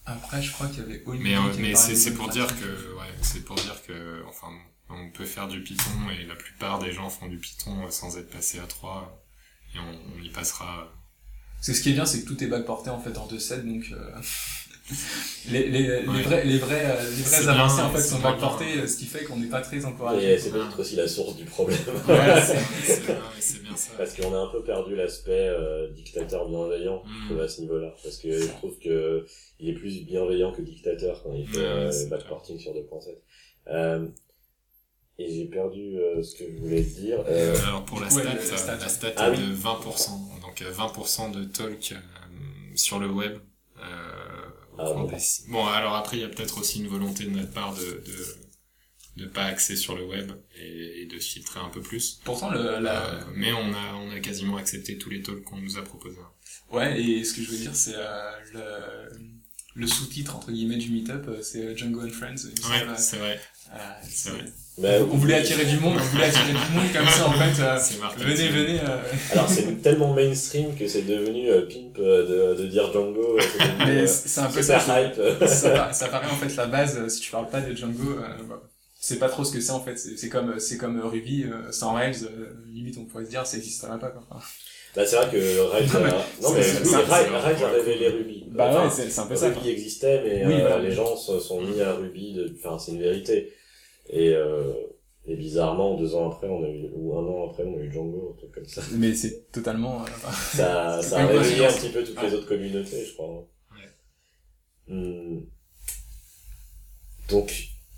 [0.05, 3.13] Après, je crois qu'il y avait Olivier mais qui mais c'est pour dire que ouais,
[3.21, 4.47] c'est pour dire que enfin
[4.89, 8.29] on peut faire du Python et la plupart des gens font du Python sans être
[8.29, 9.23] passé à 3
[9.75, 10.81] et on, on y passera.
[10.81, 10.85] euh,
[11.61, 13.85] C'est ce qui est bien, c'est que tout est backporté en fait en 2.7, donc
[15.49, 16.21] les, les, les Ouais.
[16.21, 18.19] vrais, les vrais, euh, les bien, avancées en fait sont
[18.77, 20.37] euh, ce qui fait qu'on n'est pas très et encouragé.
[20.37, 21.79] c'est peut-être aussi la source du problème.
[22.07, 22.41] Ouais,
[23.39, 23.91] c'est bien, ça.
[23.97, 27.27] Parce qu'on a un peu perdu l'aspect euh, dictateur bienveillant Mm.
[27.27, 27.93] trouve, à ce niveau-là.
[28.03, 29.25] Parce que je trouve que
[29.59, 33.17] il est plus bienveillant que dictateur quand il fait Ouais, euh, backporting sur 2.7.
[33.67, 34.07] Euh,
[35.19, 37.23] et j'ai perdu euh, ce que je voulais te dire.
[37.27, 38.75] Euh, Alors pour la Ouais, stat, la euh, stat.
[38.77, 39.37] la stat Ah est oui.
[39.37, 40.09] de 20%.
[40.41, 41.97] Donc euh, 20% de talk euh,
[42.75, 43.37] sur le web.
[44.79, 44.93] Euh, Ah,
[45.49, 45.65] bon.
[45.65, 49.25] alors après il y a peut-être aussi une volonté de notre part de de, de
[49.27, 52.19] pas axer sur le web et, et de se filtrer un peu plus.
[52.23, 53.05] Pourtant, le, la...
[53.05, 56.17] Euh, mais on a on a quasiment accepté tous les talks qu'on nous a proposés.
[56.71, 59.40] ouais, et ce que je veux dire, c'est euh, le,
[59.75, 62.31] le sous-titre entre guillemets du meetup, euh, c'est Django and Friends.
[62.69, 62.97] Ouais, semble.
[62.97, 63.39] c'est vrai.
[63.73, 63.77] Euh,
[64.09, 64.45] c'est vrai.
[65.11, 67.61] on voulait attirer du monde, on voulait attirer du monde comme ça en fait.
[67.61, 67.77] euh,
[68.17, 68.79] venez, venez.
[68.81, 68.97] euh,
[69.31, 73.37] Alors c'est tellement mainstream que c'est devenu euh, pimp euh, de, de dire Django.
[73.39, 73.41] euh,
[73.79, 74.79] mais euh, c'est un peu ça.
[75.01, 75.17] hype.
[75.19, 75.47] euh.
[75.47, 78.11] ça, par- ça paraît en fait la base euh, si tu parles pas de Django
[78.11, 78.61] euh, bah,
[78.99, 81.71] c'est pas trop ce que c'est en fait c'est comme c'est comme euh, Ruby euh,
[81.71, 84.41] sans Rails euh, limite on pourrait se dire ça existerait pas quoi.
[84.95, 86.25] Bah c'est vrai que mais a...
[86.41, 88.45] Non mais c'est- oui, Rails a révélé Ruby.
[88.49, 90.79] bah Enfin, ouais c'est un peu ça Ruby existait, mais Oui, euh, voilà.
[90.79, 92.33] les gens se sont mis à Ruby.
[92.33, 92.53] De...
[92.57, 93.53] Enfin, c'est une vérité.
[94.09, 94.73] Et, euh,
[95.25, 97.89] et bizarrement, deux ans après, on a eu, ou un an après, on a eu
[97.91, 98.81] Django, un truc comme ça.
[98.91, 100.05] mais c'est totalement euh,
[100.55, 103.47] Ça, ça a réveillé un petit peu toutes les autres communautés, je crois.
[103.71, 104.93] Ouais.
[104.93, 105.41] Hmm.
[107.29, 107.53] Donc,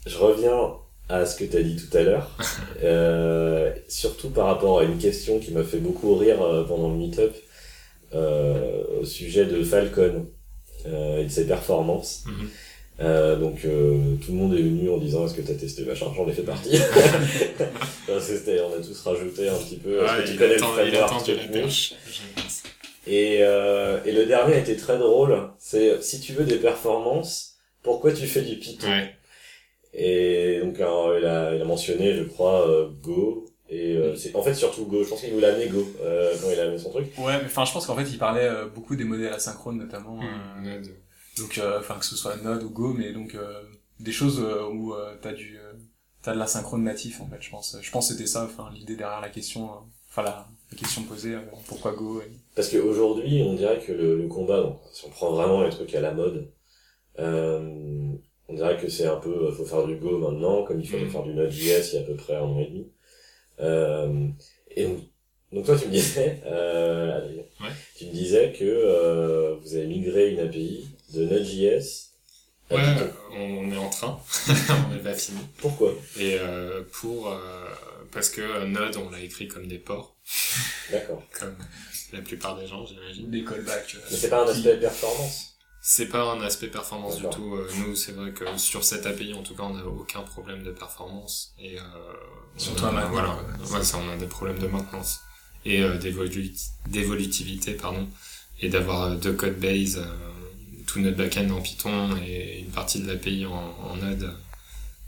[0.05, 0.75] je reviens
[1.09, 2.31] à ce que tu as dit tout à l'heure,
[2.83, 6.95] euh, surtout par rapport à une question qui m'a fait beaucoup rire euh, pendant le
[6.95, 7.35] meet-up,
[8.15, 10.27] euh, au sujet de Falcon
[10.87, 12.23] euh, et de ses performances.
[12.27, 12.49] Mhm.
[12.99, 16.05] Euh, donc euh, tout le monde est venu en disant est-ce que t'as testé machin?
[16.15, 16.77] J'en ai fait partie
[18.07, 20.55] Parce que c'était- on a tous rajouté un petit peu est-ce que tu il, connais
[20.55, 21.95] attend, le framework la ça.
[23.07, 25.35] et, euh, et le dernier était très drôle.
[25.57, 29.15] C'est si tu veux des performances, pourquoi tu fais du Python Ouais.
[29.93, 33.45] Et donc alors, il, a, il a mentionné, je crois, euh, Go.
[33.69, 35.03] Et euh, c'est en fait surtout Go.
[35.03, 37.07] Je pense qu'il voulait amener Go euh, quand il a mis son truc.
[37.17, 40.19] ouais mais enfin je pense qu'en fait il parlait euh, beaucoup des modèles asynchrones notamment
[40.21, 40.89] euh, Node.
[41.37, 43.61] donc euh, enfin que ce soit Node ou Go mais donc euh,
[43.99, 45.73] des choses euh, où euh, t'as du euh,
[46.21, 48.95] t'as de l'asynchrone natif en fait je pense je pense que c'était ça enfin l'idée
[48.95, 49.75] derrière la question euh,
[50.09, 52.31] enfin la, la question posée euh, pourquoi Go et...
[52.55, 55.95] Parce qu'aujourd'hui, on dirait que le, le combat, donc, si on prend vraiment les trucs
[55.95, 56.51] à la mode,
[57.17, 58.11] euh,
[58.49, 61.09] On dirait que c'est un peu, faut faire du Go maintenant, comme il fallait Mm.
[61.11, 62.87] faire du Node.js il y a à peu près un an et demi.
[63.59, 64.27] Euh,
[64.75, 64.99] et donc,
[65.51, 67.69] donc toi, tu me disais, euh, Ouais.
[67.97, 72.09] tu me disais que euh, vous avez migré une API de Node.js
[72.69, 73.09] à Ouais, Python.
[73.33, 74.19] on est en train,
[74.89, 75.39] on n'est pas fini.
[75.57, 75.93] Pourquoi?
[76.19, 77.37] Et euh, pour euh,
[78.11, 80.15] parce que euh, Node, on l'a écrit comme des ports,
[80.91, 81.21] D'accord.
[81.39, 81.55] comme
[82.13, 83.29] la plupart des gens, j'imagine.
[83.31, 83.95] Des callbacks.
[84.11, 85.52] Mais c'est pas un aspect performance?
[85.85, 87.55] C'est pas un aspect performance du tout.
[87.55, 90.63] Euh, Nous, c'est vrai que sur cette API, en tout cas, on n'a aucun problème
[90.63, 91.53] de performance.
[91.59, 91.81] Et euh,
[92.55, 93.37] Surtout on a- Voilà,
[93.69, 95.19] ouais, ça, on a des problèmes de maintenance
[95.65, 96.53] et euh, d'évolu-
[96.87, 98.07] d'évolutivité, pardon,
[98.61, 100.05] et d'avoir euh, deux code base, euh,
[100.87, 104.33] tout notre backend en Python et une partie de l'API en, en Node,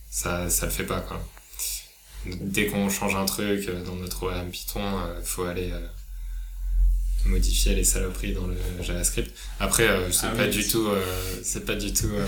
[0.10, 1.22] ça, ça le fait pas quoi.
[2.26, 4.82] Dès qu'on change un truc euh, dans notre ORM Python,
[5.20, 5.88] il faut aller euh,
[7.26, 9.36] modifier les saloperies dans le JavaScript.
[9.60, 11.02] Après, euh, c'est Ah pas oui, du tout, euh,
[11.44, 12.26] c'est pas du tout euh,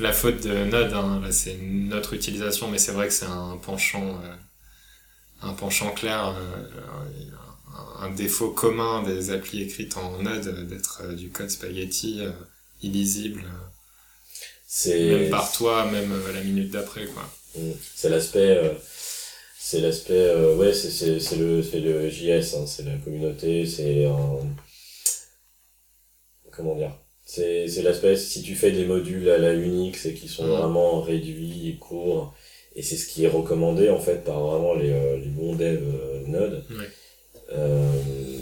[0.00, 0.92] la faute de Node.
[0.92, 1.20] Hein.
[1.22, 4.34] Là, c'est notre utilisation, mais c'est vrai que c'est un penchant, euh,
[5.42, 6.64] un penchant clair, euh,
[8.00, 12.20] un, un défaut commun des applis écrites en Node euh, d'être euh, du code spaghetti
[12.20, 12.30] euh,
[12.82, 13.66] illisible, euh,
[14.66, 17.22] C'est même par toi, même euh, la minute d'après, quoi.
[17.56, 17.72] Mm.
[17.94, 18.72] C'est l'aspect, euh,
[19.72, 23.64] c'est l'aspect, euh, ouais, c'est c'est c'est le c'est le JS, hein, c'est la communauté,
[23.64, 24.40] c'est un,
[26.50, 26.92] comment dire,
[27.24, 31.00] c'est c'est l'aspect si tu fais des modules à la Unix et qui sont vraiment
[31.00, 32.34] réduits et courts,
[32.76, 35.80] et c'est ce qui est recommandé en fait par vraiment les euh, les bons devs
[35.82, 36.64] euh, Node.
[37.52, 37.92] Euh,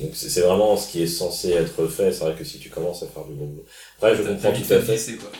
[0.02, 2.12] donc c'est vraiment ce qui est censé être fait.
[2.12, 3.54] C'est vrai que si tu commences à faire du bon.
[3.98, 4.94] Après, je comprends tout à fait.
[4.94, 5.30] glisser, quoi.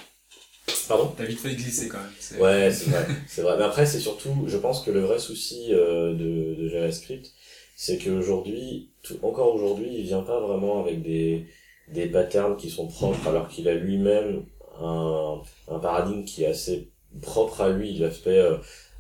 [0.89, 1.13] Pardon.
[1.17, 2.41] T'as vite fait glisser, quand même.
[2.41, 3.57] Ouais, c'est vrai, c'est vrai.
[3.59, 7.31] Mais après, c'est surtout, je pense que le vrai souci euh, de, de JavaScript,
[7.77, 8.91] c'est qu'aujourd'hui,
[9.23, 11.47] encore aujourd'hui, il vient pas vraiment avec des,
[11.89, 14.45] des patterns qui sont propres, alors qu'il a lui-même
[14.81, 16.91] un, un paradigme qui est assez
[17.23, 17.97] propre à lui.
[17.99, 18.57] L'aspect euh,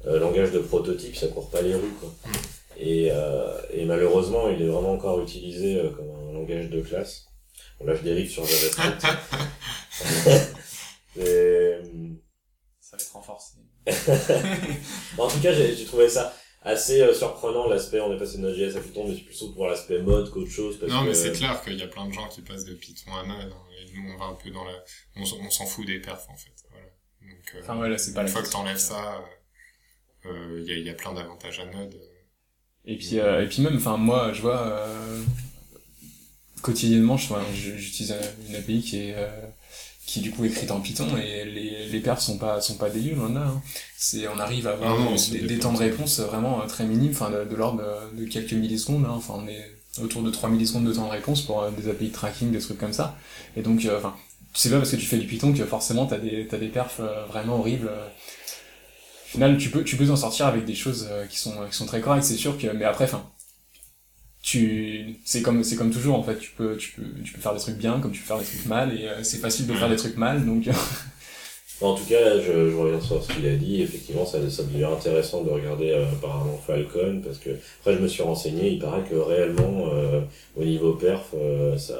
[0.06, 2.08] euh, langage de prototype, ça court pas les rues, quoi.
[2.08, 2.30] Mm.
[2.78, 7.26] Et, euh, et malheureusement, il est vraiment encore utilisé euh, comme un langage de classe.
[7.78, 9.06] Bon, là, je dérive sur JavaScript.
[11.18, 11.76] Et,
[12.80, 13.58] Ça va être renforcé.
[15.18, 18.76] en tout cas, j'ai trouvé ça assez euh, surprenant l'aspect, on est passé de Node.js
[18.76, 20.78] à Python, mais c'est plutôt pour l'aspect mode qu'autre chose.
[20.78, 22.74] Parce Non, que, mais c'est clair qu'il y a plein de gens qui passent de
[22.74, 24.84] Python à Node, hein, et nous, on va un peu dans la...
[25.16, 26.52] On, s'en fout des perfs, en fait.
[26.70, 26.86] Voilà.
[27.22, 29.24] Donc, euh, Enfin, ouais, là, c'est pas une la fois que t'enlèves ça,
[30.24, 31.98] il euh, y, a, il y a plein d'avantages à Node.
[32.84, 35.22] Et puis, euh, et puis même, enfin, moi, je vois, euh,
[36.62, 38.14] quotidiennement, enfin, j'utilise
[38.48, 39.46] une API qui est, euh,
[40.10, 42.90] qui du coup est écrite en Python et les, les perfs sont pas, sont pas
[42.90, 43.46] dégueux, loin de là.
[43.46, 43.62] hein.
[43.96, 46.60] C'est, on arrive à avoir Ah non, des- des, des des temps de réponse vraiment
[46.62, 47.82] euh, très minimes, enfin, de, de l'ordre
[48.14, 49.14] de, de quelques millisecondes, hein.
[49.16, 49.70] enfin, on est
[50.02, 52.58] autour de 3 millisecondes de temps de réponse pour euh, des API de tracking, des
[52.58, 53.16] trucs comme ça.
[53.56, 54.14] Et donc, euh, enfin,
[54.52, 56.98] c'est pas parce que tu fais du Python que forcément t'as des, t'as des perfs
[57.00, 57.88] euh, vraiment horribles.
[57.88, 58.06] euh.
[59.26, 61.76] Au final, tu peux, tu peux t'en sortir avec des choses euh, qui sont, qui
[61.76, 63.24] sont très correctes, c'est sûr que, mais après, enfin,
[64.42, 67.54] tu, c'est comme, c'est comme toujours, en fait, tu peux, tu peux, tu peux faire
[67.54, 69.74] des trucs bien, comme tu peux faire des trucs mal, et euh, c'est facile de
[69.74, 70.68] faire des trucs mal, donc,
[71.80, 73.82] En tout cas, je, je reviens sur ce qu'il a dit.
[73.82, 78.08] Effectivement, ça, ça devient intéressant de regarder euh, apparemment Falcon, parce que après, je me
[78.08, 78.70] suis renseigné.
[78.72, 80.20] Il paraît que réellement, euh,
[80.56, 81.98] au niveau perf, euh, ça,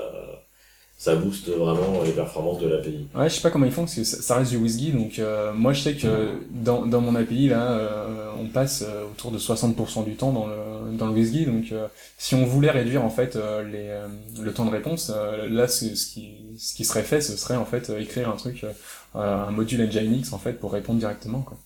[1.01, 3.07] ça booste vraiment les performances de l'API.
[3.15, 5.53] Ouais, je sais pas comment ils font parce que ça reste du whisky, donc euh,
[5.55, 9.39] moi je sais que dans, dans mon API là, euh, on passe euh, autour de
[9.39, 11.89] 60% du temps dans le dans le whisky, donc euh,
[12.19, 14.09] si on voulait réduire en fait euh, les euh,
[14.43, 16.29] le temps de réponse, euh, là ce, ce qui
[16.59, 18.73] ce qui serait fait, ce serait en fait écrire un truc, euh,
[19.15, 21.57] un module Nginx en fait pour répondre directement quoi,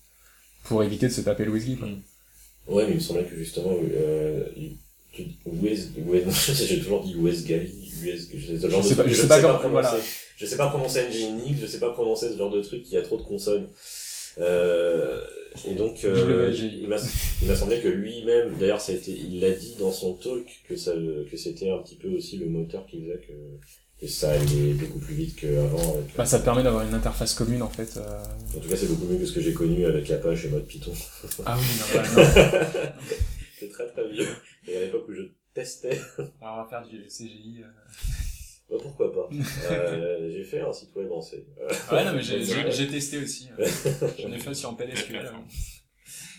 [0.64, 1.88] pour éviter de se taper le whisky quoi.
[2.66, 4.78] Ouais, mais il me semblait que justement, euh, il-
[5.18, 9.08] US, US, j'ai toujours dit US Guy, US, je sais, genre Je de pas- que
[9.10, 9.70] je sais pas comment- prononcer.
[9.72, 9.96] voilà.
[10.36, 13.02] Je sais pas prononcer Nginx, je sais pas prononcer ce genre de truc, y a
[13.02, 13.68] trop de consonnes.
[14.38, 15.20] Euh,
[15.64, 19.76] et donc, euh, il m'a semblé que lui-même, d'ailleurs, ça a été, il l'a dit
[19.78, 20.92] dans son talk que ça,
[21.30, 23.32] que c'était un petit peu aussi le moteur qui faisait que,
[24.04, 25.98] que ça allait beaucoup plus vite qu'avant.
[26.16, 27.96] Bah, ça te permet d'avoir une interface commune en fait.
[27.96, 28.02] euh.
[28.56, 30.66] En tout cas, c'est beaucoup mieux que ce que j'ai connu avec Apache et mode
[30.66, 30.90] Python.
[31.46, 33.00] Ah oui, non, bah, non.
[33.60, 34.26] c'est très très vieux.
[34.68, 36.00] Et à l'époque où je testais,
[36.40, 37.62] Alors, on va faire du CGI.
[37.62, 37.66] euh.
[38.70, 39.28] bah, pourquoi pas.
[39.70, 41.46] Euh, j'ai fait un site web en C.
[41.60, 43.48] Euh, Ouais, non, mais j'ai, testé aussi.
[43.58, 43.66] euh.
[44.20, 45.30] J'en ai fait sur PLSQL.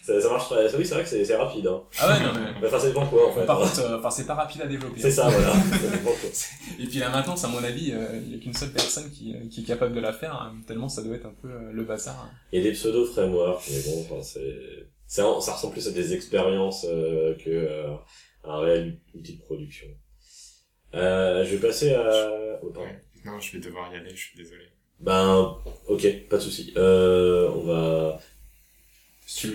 [0.03, 1.83] ça, ça marche très, oui, c'est vrai que c'est, c'est rapide, hein.
[1.99, 2.67] Ah ouais, non, mais.
[2.67, 3.45] Enfin, ça dépend quoi, en fait.
[3.45, 4.99] Par contre, euh, enfin, c'est pas rapide à développer.
[4.99, 5.53] c'est ça, voilà.
[5.53, 6.11] Ça quoi.
[6.79, 9.33] Et puis la maintenance, à mon avis, euh, il y a qu'une seule personne qui,
[9.33, 11.71] euh, qui est capable de la faire, hein, tellement ça doit être un peu euh,
[11.71, 12.29] le bazar.
[12.51, 15.91] Il y a des pseudo-frameworks, mais bon, enfin, c'est, c'est, un- ça ressemble plus à
[15.91, 17.93] des expériences, euh, que, euh,
[18.43, 19.87] un réel outil de production.
[20.93, 22.67] Euh, je vais passer à, oh.
[22.77, 22.99] Ouais.
[23.25, 24.65] Non, je vais devoir y aller, je suis désolé.
[24.99, 26.73] Ben, ok, pas de souci.
[26.77, 28.19] Euh, on va.
[29.27, 29.51] Si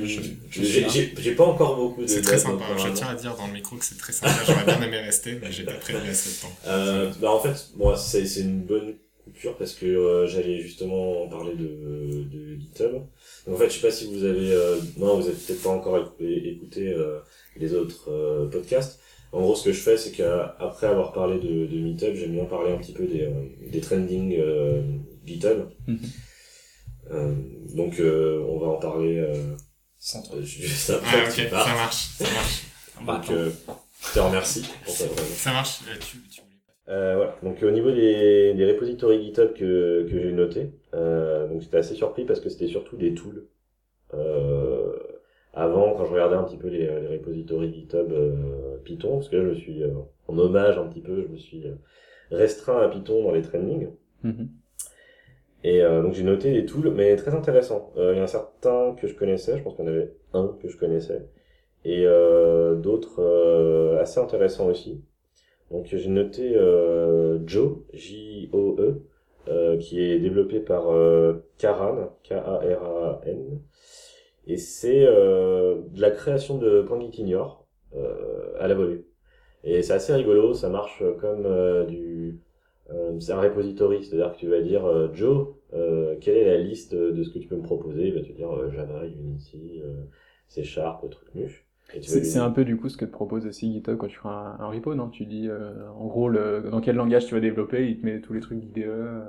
[0.50, 2.06] J'ai pas encore beaucoup de.
[2.08, 2.64] C'est très sympa.
[2.76, 4.32] Je tiens à dire dans le micro que c'est très sympa.
[4.46, 6.56] J'aurais bien aimé rester, mais j'ai pas prévu assez de temps.
[6.66, 11.28] Euh, bah en fait, moi c'est c'est une bonne coupure parce que euh, j'allais justement
[11.28, 13.02] parler de, de GitHub.
[13.46, 15.70] Donc, en fait, je sais pas si vous avez, euh, non, vous avez peut-être pas
[15.70, 17.18] encore écouté, écouté euh,
[17.56, 19.00] les autres euh, podcasts.
[19.32, 22.44] En gros, ce que je fais, c'est qu'après avoir parlé de, de Meetup, j'aime bien
[22.46, 23.32] parler un petit peu des, euh,
[23.70, 24.82] des trending euh,
[25.24, 25.68] GitHub.
[25.86, 25.98] Mhm.
[27.12, 27.34] Euh,
[27.74, 29.54] donc, euh, on va en parler euh,
[29.98, 30.40] Sans trop.
[30.42, 31.22] juste après.
[31.24, 31.68] Ah, que tu ok, partes.
[31.68, 32.24] ça marche, ça
[33.04, 33.26] marche.
[33.28, 33.50] Donc, euh,
[34.08, 35.28] je te remercie pour ça, vraiment.
[35.36, 35.78] Ça marche.
[36.00, 36.40] Tu, tu
[36.88, 37.36] Euh, voilà.
[37.42, 41.94] Donc au niveau des, des repositories GitHub que, que j'ai noté, euh, donc j'étais assez
[41.94, 43.46] surpris parce que c'était surtout des tools.
[44.14, 44.92] Euh,
[45.52, 49.36] avant, quand je regardais un petit peu les, les repositories GitHub euh, Python, parce que
[49.36, 49.90] là je me suis euh,
[50.26, 51.64] en hommage un petit peu, je me suis
[52.30, 53.88] restreint à Python dans les trainings.
[54.22, 54.48] Mhm.
[55.62, 57.92] Et euh, donc j'ai noté des tools, mais très intéressants.
[57.96, 60.12] Euh, il y en a certains que je connaissais, je pense qu'il y en avait
[60.32, 61.28] un que je connaissais,
[61.84, 65.04] et euh, d'autres euh, assez intéressants aussi.
[65.70, 69.02] Donc j'ai noté euh, Joe, J-O-E,
[69.48, 73.60] euh, qui est développé par euh, Karan, K-A-R-A-N,
[74.46, 76.84] et c'est de la création de
[77.94, 79.04] euh, à la volée.
[79.64, 82.40] Et c'est assez rigolo, ça marche comme du...
[83.20, 85.48] c'est un repository, c'est-à-dire que tu vas dire Joe,
[86.20, 88.08] quelle est la liste de ce que tu peux me proposer?
[88.08, 89.82] Il va te dire Java, Unity,
[90.48, 91.69] C Sharp, truc muche.
[92.00, 94.56] C'est un peu du coup ce que te propose aussi GitHub quand tu fais un,
[94.60, 95.08] un repo, non?
[95.10, 98.20] Tu dis euh, en gros le, dans quel langage tu vas développer, il te met
[98.20, 99.24] tous les trucs IDE euh,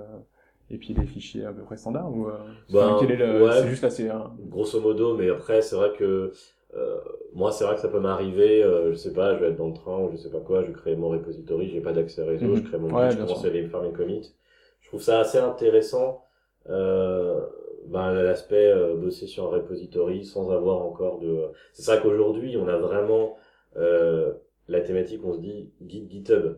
[0.70, 2.38] et puis les fichiers à peu près standards ou euh,
[2.70, 3.52] Ben, enfin, quel est le ouais.
[3.52, 6.32] c'est juste c'est un grosso modo, mais après, c'est vrai que
[6.74, 7.00] euh,
[7.34, 9.68] moi, c'est vrai que ça peut m'arriver, euh, je sais pas, je vais être dans
[9.68, 12.24] le train ou je sais pas quoi, je vais créer mon repository, j'ai pas d'accès
[12.24, 12.64] réseau, Mhm.
[12.64, 14.34] je crée mon Ouais, je commence à aller faire mes commits.
[14.82, 16.24] Je trouve ça assez intéressant,
[16.70, 17.42] euh,
[17.88, 21.48] ben, l'aspect euh, bosser sur un repository sans avoir encore de...
[21.74, 23.38] C'est ça qu'aujourd'hui, on a vraiment
[23.78, 24.34] euh,
[24.68, 26.58] la thématique, on se dit Git GitHub.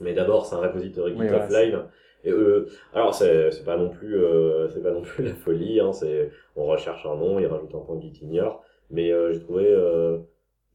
[0.00, 1.84] Mais d'abord, c'est un repository Git Oui, offline.
[2.24, 5.80] Et euh, alors c'est c'est pas non plus euh, c'est pas non plus la folie
[5.80, 9.40] hein, c'est on recherche un nom, il rajoute un point Git ignore, mais euh, j'ai
[9.40, 10.18] trouvé euh,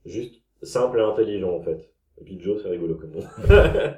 [0.06, 1.92] juste simple et intelligent en fait.
[2.20, 3.24] Et puis Joe c'est rigolo comme nom.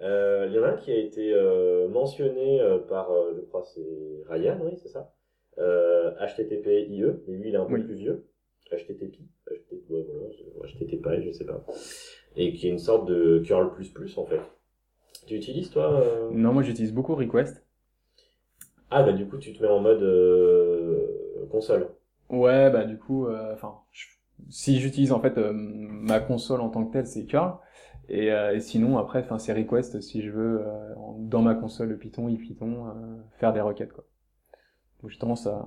[0.00, 3.40] Euh, Il y en a un qui a été euh, mentionné euh, par euh, je
[3.42, 3.82] crois c'est
[4.28, 5.12] Ryan oui c'est ça.
[5.58, 8.24] Euh, HTTP IE mais lui il est un peu plus vieux.
[8.70, 9.16] HTTP,
[9.50, 11.64] HTTP, ouais, voilà, je- HTTP, je sais pas.
[12.36, 14.40] Et qui est une sorte de curl plus plus en fait.
[15.26, 16.30] Tu utilises toi euh?
[16.32, 17.64] Non, moi j'utilise beaucoup Request.
[18.90, 21.88] ah bah du coup tu te mets en mode euh, console.
[22.30, 23.74] Ouais, bah du coup, enfin,
[24.50, 27.54] si j'utilise en fait ma console en tant que telle, c'est curl.
[28.08, 31.96] Et, euh, et sinon, après, enfin, c'est request si je veux euh, dans ma console
[31.98, 32.90] Python, iPython, euh,
[33.38, 34.04] faire des requêtes quoi.
[35.02, 35.66] Donc j'ai tendance à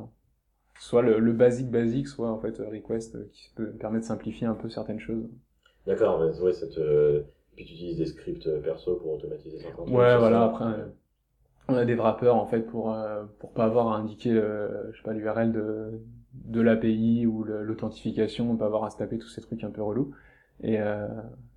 [0.80, 4.08] soit le, le basique basique, soit en fait request euh, qui peut me permettre de
[4.08, 5.30] simplifier un peu certaines choses.
[5.86, 7.22] D'accord, mais ouais, cette, euh,
[7.56, 9.88] puis tu utilises des scripts euh, perso pour automatiser trucs.
[9.88, 10.40] Ouais, voilà.
[10.40, 10.66] ça Après,
[11.68, 15.04] on a des wrappers en fait pour euh, pour pas avoir à indiquer je sais
[15.04, 16.02] pas l'URL de
[16.34, 20.14] de l'API ou l'authentification, pas avoir à se taper tous ces trucs un peu relous.
[20.64, 21.08] Et, euh,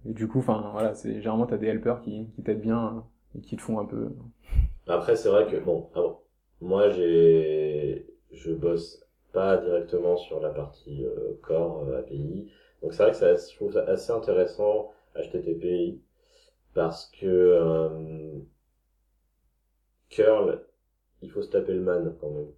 [0.06, 3.04] et du coup, enfin voilà, c'est généralement t'as des helpers qui qui t'aident bien
[3.36, 4.10] et qui te font un peu.
[4.86, 6.02] Après, c'est vrai que, bon, ah
[6.60, 12.50] moi, j'ai, je bosse pas directement sur la partie euh, core euh, API.
[12.82, 16.00] Donc, c'est vrai que ça, je trouve ça assez intéressant, HTTPI,
[16.74, 18.38] parce que euh,
[20.10, 20.64] curl,
[21.22, 22.52] il faut se taper le man quand même.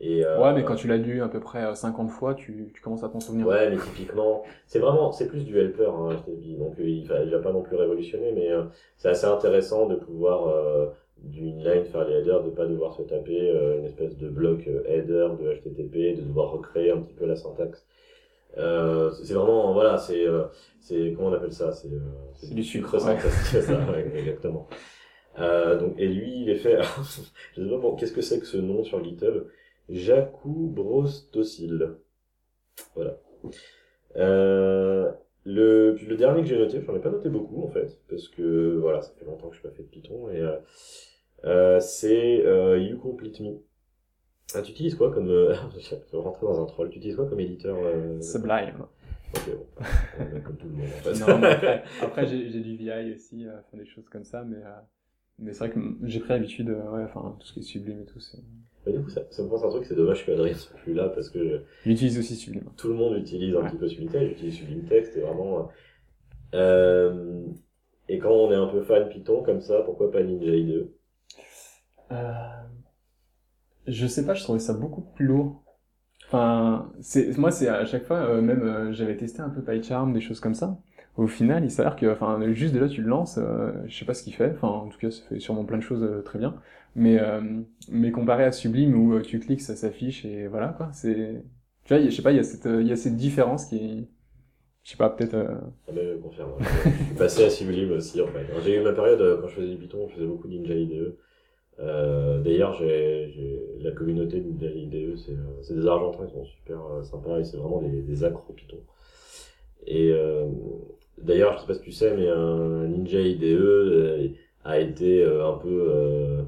[0.00, 2.70] Et, euh, Ouais, mais quand tu l'as lu à peu près euh, 50 fois, tu
[2.74, 3.46] tu commences à t'en souvenir.
[3.46, 6.58] Ouais, mais typiquement, c'est vraiment, c'est plus du helper, hein, HTTP.
[6.58, 8.64] Donc, euh, il va, il va pas non plus révolutionner, mais euh,
[8.96, 10.86] c'est assez intéressant de pouvoir, euh,
[11.18, 14.66] d'une line faire les headers, de pas devoir se taper euh, une espèce de bloc
[14.68, 17.84] euh, header de HTTP, de devoir recréer un petit peu la syntaxe.
[18.56, 20.44] Euh, c'est vraiment, voilà, c'est, euh,
[20.80, 21.72] c'est, comment on appelle ça?
[21.72, 21.98] C'est, euh,
[22.34, 23.00] C'est du sucre, sucre ouais.
[23.00, 24.68] synthétique, ça, ouais, exactement.
[25.38, 26.78] Euh, donc, et lui, il est fait,
[27.56, 29.44] je sais pas bon, qu'est-ce que c'est que ce nom sur GitHub?
[29.88, 31.96] Jakub Brostocil.
[32.94, 33.18] Voilà.
[34.16, 35.12] Euh,
[35.44, 38.76] le, le dernier que j'ai noté, j'en ai pas noté beaucoup en fait, parce que
[38.76, 40.56] voilà, ça fait longtemps que je n'ai pas fait de Python, et euh,
[41.44, 43.62] euh, c'est euh, You Complete Me.
[44.54, 45.28] Ah, tu utilises quoi comme...
[45.28, 48.20] Euh, je vais rentrer dans un troll, tu utilises quoi comme éditeur euh...
[48.20, 48.86] Sublime.
[49.34, 49.66] Ok, bon.
[50.42, 51.18] Comme tout le monde en fait.
[51.20, 54.56] non, mais après, après j'ai j'ai du VI aussi, euh, des choses comme ça, mais
[54.56, 54.70] euh,
[55.38, 58.00] mais c'est vrai que j'ai pris l'habitude, euh, ouais, enfin tout ce qui est Sublime
[58.02, 58.38] et tout, c'est.
[58.86, 60.94] Mais du coup, ça, ça me pense un truc, c'est dommage que Adrien soit plus
[60.94, 62.64] là, parce que J'utilise aussi Sublime.
[62.76, 63.68] tout le monde utilise un Ouais.
[63.70, 65.68] petit peu Sublime Text, j'utilise Sublime Text, et vraiment...
[66.54, 67.42] euh,
[68.08, 70.90] et quand on est un peu fan Python comme ça, pourquoi pas Ninja IDE
[72.10, 72.32] Euh,
[73.86, 75.62] je sais pas, je trouvais ça beaucoup plus lourd.
[76.26, 80.12] Enfin, c'est moi, c'est à chaque fois, euh, même euh, j'avais testé un peu PyCharm,
[80.12, 80.78] des choses comme ça.
[81.18, 84.14] Au final, il s'avère que, enfin, juste là, tu le lances, euh, je sais pas
[84.14, 84.52] ce qu'il fait.
[84.54, 86.56] Enfin, en tout cas, ça fait sûrement plein de choses euh, très bien.
[86.96, 87.42] Mais, euh,
[87.90, 90.90] mais comparé à Sublime où euh, tu cliques, ça s'affiche et voilà quoi.
[90.94, 91.42] C'est,
[91.84, 94.08] tu vois, je sais pas, il y a cette, il y a cette différence qui,
[94.84, 95.34] je sais pas, peut-être.
[95.34, 95.56] euh,
[95.88, 96.52] Ah ben, je confirme.
[97.20, 98.46] je suis à Sublime aussi, en fait.
[98.64, 101.16] J'ai eu ma période, quand je faisais du Python, je faisais beaucoup de Ninja IDE.
[101.78, 107.38] D'ailleurs, j'ai la communauté de Ninja IDE, c'est c'est des Argentins, ils sont super sympas
[107.40, 108.78] et c'est vraiment des, des accros Python.
[109.86, 110.46] Et euh,
[111.22, 114.28] d'ailleurs, je sais pas si tu sais, mais un Ninja IDE euh,
[114.64, 116.42] a été euh, un peu, euh,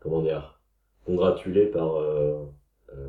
[0.00, 0.60] comment dire,
[1.04, 1.96] congratulé par...
[1.96, 2.44] euh,
[2.92, 3.08] euh,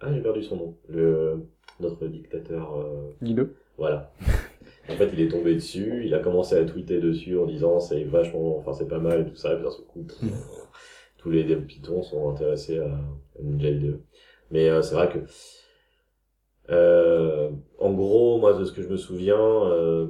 [0.00, 0.76] ah, j'ai perdu son nom.
[0.88, 1.46] Le,
[1.80, 2.76] notre dictateur...
[2.76, 3.48] euh, Guido.
[3.76, 4.12] voilà.
[4.88, 8.02] En fait, il est tombé dessus, il a commencé à tweeter dessus en disant c'est
[8.04, 10.06] vachement, enfin c'est pas mal et tout ça, et puis d'un seul coup,
[11.18, 12.90] tous les Python sont intéressés à,
[13.40, 14.00] Ninja IDE.
[14.50, 15.18] Mais euh, c'est vrai que,
[16.70, 20.08] en gros, moi de ce que je me souviens, euh,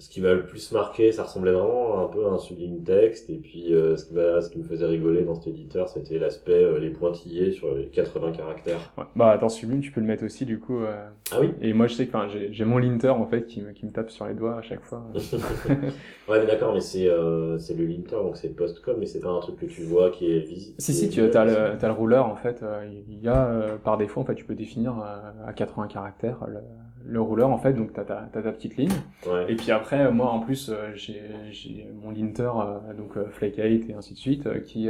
[0.00, 3.30] ce qui m'a le plus marqué, ça ressemblait vraiment un peu à un sublime texte,
[3.30, 6.18] et puis euh, ce, qui m'a- ce qui me faisait rigoler dans cet éditeur, c'était
[6.18, 8.78] l'aspect euh, les pointillés sur les 80 caractères.
[8.98, 9.04] Ouais.
[9.14, 10.80] Bah, dans Sublime, tu peux le mettre aussi, du coup.
[10.80, 13.46] euh, Ah oui Et moi, je sais que, enfin, j'ai j'ai mon linter en fait
[13.46, 15.02] qui me, qui me tape sur les doigts à chaque fois.
[16.28, 19.30] Ouais, mais d'accord, mais c'est euh, c'est le linter, donc c'est post-com, mais c'est pas
[19.30, 20.76] un truc que tu vois qui est visible.
[20.78, 22.62] Si si, tu as le le rouleur en fait.
[22.62, 25.88] euh, Il y a euh, par défaut en fait, tu peux définir euh, à 80
[25.88, 26.60] caractères le,
[27.04, 27.72] le rouleur en fait.
[27.72, 28.92] Donc t'as ta petite ligne.
[29.26, 29.52] Ouais.
[29.52, 33.56] Et puis après, euh, moi en plus, euh, j'ai j'ai mon linter euh, donc Flake
[33.56, 34.88] 8 et ainsi de suite qui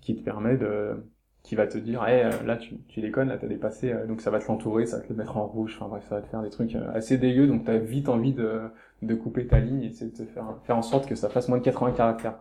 [0.00, 1.04] qui te permet de
[1.42, 4.40] qui va te dire, hey, là tu, tu déconnes, là t'as dépassé, donc ça va
[4.40, 6.42] te l'entourer, ça va te le mettre en rouge, enfin bref, ça va te faire
[6.42, 8.62] des trucs assez dégueux, donc t'as vite envie de,
[9.02, 11.58] de couper ta ligne et de te faire, faire en sorte que ça fasse moins
[11.58, 12.40] de 80 caractères.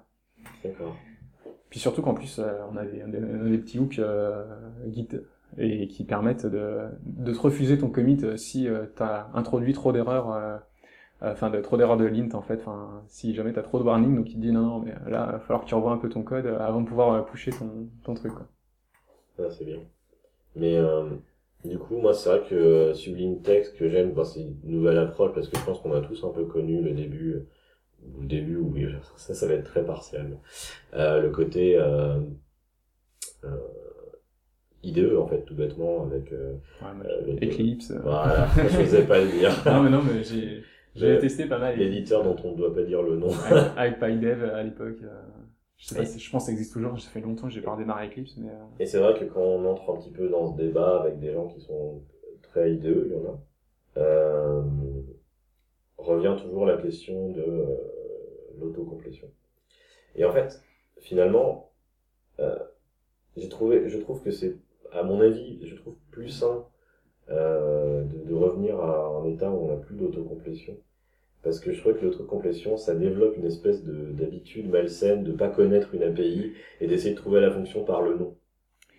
[0.64, 0.96] D'accord.
[1.70, 4.44] Puis surtout qu'en plus, on, a des, on a des petits hooks euh,
[4.92, 5.10] Git
[5.58, 9.92] et qui permettent de, de te refuser ton commit euh, si euh, t'as introduit trop
[9.92, 10.58] d'erreurs, euh,
[11.24, 12.64] euh, enfin de trop d'erreurs de lint en fait.
[13.08, 15.32] Si jamais t'as trop de warning, donc il te dit non, non, mais là, il
[15.34, 18.14] va falloir que tu revoies un peu ton code avant de pouvoir pusher ton, ton
[18.14, 18.34] truc.
[18.34, 18.48] Quoi.
[19.40, 19.80] Ah, c'est bien.
[20.56, 20.80] Mais
[21.66, 25.34] du coup, moi, c'est vrai que Sublime Text, que j'aime, bah, c'est une nouvelle approche
[25.34, 27.46] parce que je pense qu'on a tous un peu connu le début,
[28.20, 28.86] le début, oui,
[29.18, 30.38] ça, ça va être très partiel.
[30.94, 32.20] Le côté euh,
[33.46, 33.58] euh,
[34.86, 36.32] IDE, en fait, tout bêtement, avec.
[36.32, 37.92] Euh, Ouais, euh, Eclipse.
[37.92, 38.00] euh.
[38.04, 39.52] Voilà, je n'osais pas le dire.
[39.66, 40.62] non, mais non, mais j'ai
[40.96, 41.78] j'ai testé pas mal.
[41.78, 43.30] L'éditeur dont on ne doit pas dire le nom.
[43.50, 44.98] avec, avec PyDev à l'époque.
[45.04, 45.22] euh,
[45.78, 47.00] je sais pas si, je pense que ça existe toujours.
[47.00, 48.50] Ça fait longtemps que j'ai pas redémarré Eclipse, mais.
[48.50, 51.20] euh, Et c'est vrai que quand on entre un petit peu dans ce débat avec
[51.20, 52.02] des gens qui sont
[52.44, 54.62] très IDE, il y en a, euh,
[55.98, 57.66] revient toujours la question de euh,
[58.60, 59.28] l'autocomplétion.
[60.16, 60.62] Et en fait,
[61.00, 61.72] finalement,
[62.40, 62.56] euh,
[63.38, 64.56] j'ai trouvé, je trouve que c'est,
[64.96, 66.66] à mon avis, je trouve plus sain
[67.30, 70.78] euh, de, de revenir à un état où on n'a plus d'autocomplétion.
[71.44, 75.50] Parce que je trouve que l'autocomplétion, ça développe une espèce de- d'habitude malsaine de pas
[75.50, 78.36] connaître une API et d'essayer de trouver la fonction par le nom.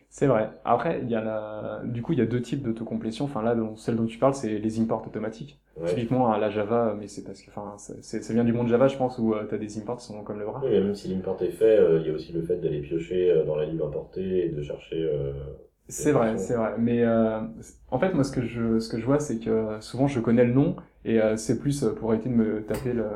[0.09, 0.51] C'est vrai.
[0.65, 1.83] Après, il y a la...
[1.85, 3.25] du coup, il y a deux types d'autocomplétion.
[3.27, 5.61] Enfin, là, celle dont tu parles, c'est les imports automatiques.
[5.77, 5.85] Ouais.
[5.89, 8.97] Typiquement, à la Java, mais c'est parce que, enfin, c'est- vient du monde Java, je
[8.97, 10.63] pense, où tu t'as des imports qui sont comme le bras.
[10.63, 12.81] Oui, mais même si l'import est fait, euh, il y a aussi le fait d'aller
[12.81, 15.05] piocher euh, dans la lib importée et de chercher.
[15.89, 16.75] Euh, C'est vrai, c'est vrai.
[16.79, 17.41] Mais euh,
[17.91, 20.45] en fait, moi, ce que je, ce que je vois, c'est que souvent, je connais
[20.45, 23.09] le nom et euh, c'est plus pour éviter de me taper le,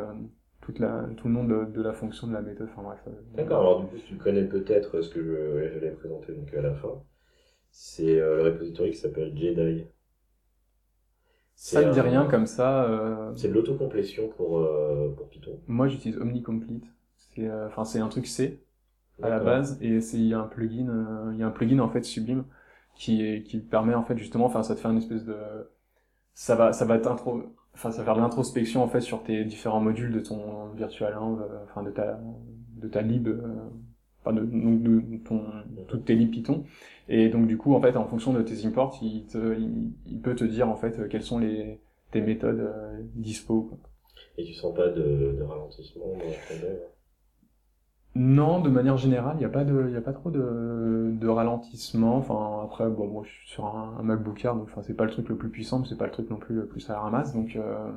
[0.60, 2.68] toute la, tout le nom de, de la fonction de la méthode.
[2.72, 3.00] Enfin bref.
[3.08, 6.52] euh, D'accord, alors du coup, si tu connais peut-être ce que je, l'ai présenté donc
[6.54, 7.02] à la fin,
[7.70, 9.86] c'est euh, le repository qui s'appelle Jedi.
[11.54, 12.84] Ça me dit rien comme ça.
[12.84, 15.58] euh, C'est de l'autocomplétion pour, euh, pour Python.
[15.66, 16.84] Moi, j'utilise OmniComplete.
[17.16, 18.60] C'est, euh, enfin, c'est un truc C
[19.22, 21.50] à la base et c'est il y a un plugin, euh, il y a un
[21.50, 22.44] plugin en fait Sublime
[23.00, 25.36] qui qui permet en fait justement, enfin, ça te fait une espèce de,
[26.34, 27.42] ça va, ça va t'intro,
[27.74, 31.16] enfin, ça va faire de l'introspection en fait sur tes différents modules de ton virtual
[31.16, 32.20] env, euh, enfin, de ta,
[32.82, 33.40] de ta lib, euh,
[34.20, 35.42] enfin, de, donc de ton,
[35.88, 36.64] toutes tes libs Python.
[37.08, 40.20] Et donc du coup, en fait, en fonction de tes imports, il te, il, il
[40.20, 41.80] peut te dire en fait quelles sont les
[42.10, 43.62] tes méthodes euh, dispo.
[43.62, 43.78] quoi.
[44.36, 46.78] Et tu sens pas de, de ralentissement dans dev
[48.16, 51.10] Non, de manière générale, il n'y a pas de, il y a pas trop de,
[51.12, 52.16] de ralentissement.
[52.16, 55.04] Enfin, après, bon, moi, je suis sur un, un MacBook Air, donc, enfin, c'est pas
[55.04, 56.94] le truc le plus puissant, mais c'est pas le truc non plus le plus à
[56.94, 57.90] la ramasse, donc, euh,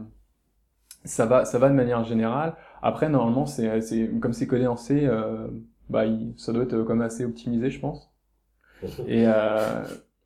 [1.05, 2.55] ça va, ça va de manière générale.
[2.82, 5.47] Après, normalement, c'est, c'est, comme c'est codé en C, euh,
[5.89, 8.09] bah, il- ça doit être comme assez optimisé, je pense.
[9.07, 9.84] Et, euh,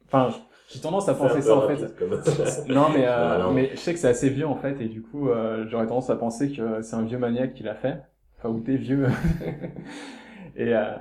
[0.07, 0.29] enfin,
[0.69, 1.81] j'ai tendance à penser ça, en fait.
[2.69, 3.53] Non, mais, euh, Ah, non.
[3.53, 6.09] mais je sais que c'est assez vieux en fait, et du coup, euh, j'aurais tendance
[6.09, 8.03] à penser que c'est un vieux maniaque qui l'a fait.
[8.37, 9.07] Enfin, ou t'es vieux.
[10.55, 10.95] et, euh,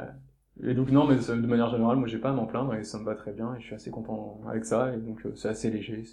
[0.63, 2.99] et donc non, mais de manière générale, moi j'ai pas à m'en plaindre et ça
[2.99, 5.49] me va très bien et je suis assez content avec ça et donc euh, c'est
[5.49, 6.05] assez léger.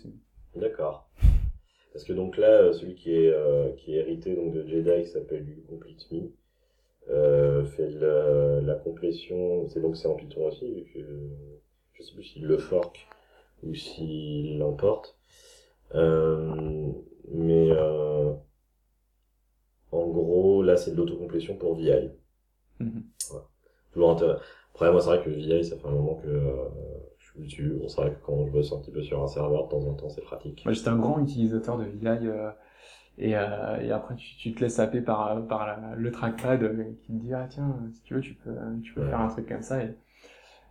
[0.55, 1.09] D'accord.
[1.93, 3.33] Parce que donc là, euh, celui qui est,
[3.77, 9.67] qui est hérité donc, de Jedi, qui s'appelle du Complete Me, fait la, la complétion,
[9.69, 10.99] c'est donc c'est en Python aussi, vu que
[11.93, 13.07] je sais plus s'il le fork
[13.63, 15.17] ou s'il l'emporte.
[15.93, 17.71] Mais
[19.93, 22.11] en gros, là c'est de l'autocomplétion pour VI.
[22.79, 23.03] Mhm.
[23.93, 24.41] Toujours intéressant.
[24.73, 26.55] Après, moi, c'est vrai que VI, ça fait un moment que euh,
[27.19, 27.77] je suis dessus.
[27.79, 29.85] Bon, c'est vrai que quand je bosse un petit peu sur un serveur, de temps
[29.87, 30.63] en temps, c'est pratique.
[30.65, 32.49] Moi j'étais un grand utilisateur de VI euh,
[33.19, 36.83] et, euh, et après tu, tu te laisses happer par, par la- le trackpad euh,
[37.03, 38.51] qui te dit ah tiens si tu veux tu peux,
[38.83, 39.09] tu peux Ouais.
[39.09, 39.83] faire un truc comme ça.
[39.83, 39.89] Et...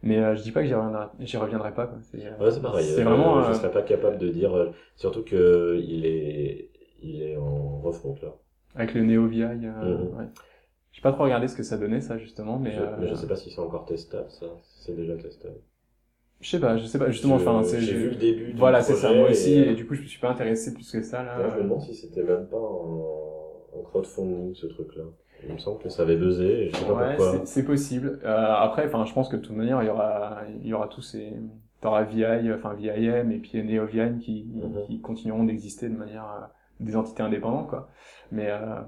[0.03, 1.07] Mais euh, je dis pas que j'y reviendrai,
[1.39, 1.89] reviendrai pas.
[2.11, 2.91] C'est, euh, Ouais, c'est pareil.
[2.91, 3.43] Euh, vraiment.
[3.45, 6.71] Je serais pas capable de dire, surtout que il est,
[7.03, 8.35] il est en refonte là.
[8.75, 9.43] Avec le Neo VI.
[9.43, 10.19] Euh, Mhm.
[10.19, 10.25] ouais.
[10.93, 13.15] J'ai pas trop regardé ce que ça donnait ça justement, mais, je, euh, mais je
[13.15, 14.47] sais pas si c'est encore testable ça.
[14.63, 15.57] C'est déjà testable.
[16.41, 17.37] je sais pas, je sais pas justement.
[17.37, 18.53] Enfin, c'est j'ai vu le début.
[18.53, 19.13] du Voilà, c'est ça.
[19.13, 21.39] Moi aussi, et, et, du coup, je me suis pas intéressé plus que ça là.
[21.39, 25.05] euh, je me demande si c'était même pas en, en crowdfunding ce truc là.
[25.49, 27.33] Il me semble que ça avait buzzé et je sais pas Ouais, pourquoi.
[27.39, 28.21] c'est- c'est possible.
[28.25, 30.87] Euh, après, enfin, je pense que de toute manière, il y aura, il y aura
[30.89, 31.33] tous ces,
[31.81, 34.83] t'auras VI, enfin VIM et puis NeoVIM qui, Mhm.
[34.87, 36.47] qui continueront d'exister de manière euh,
[36.83, 37.89] des entités indépendantes, quoi.
[38.31, 38.81] Mais euh,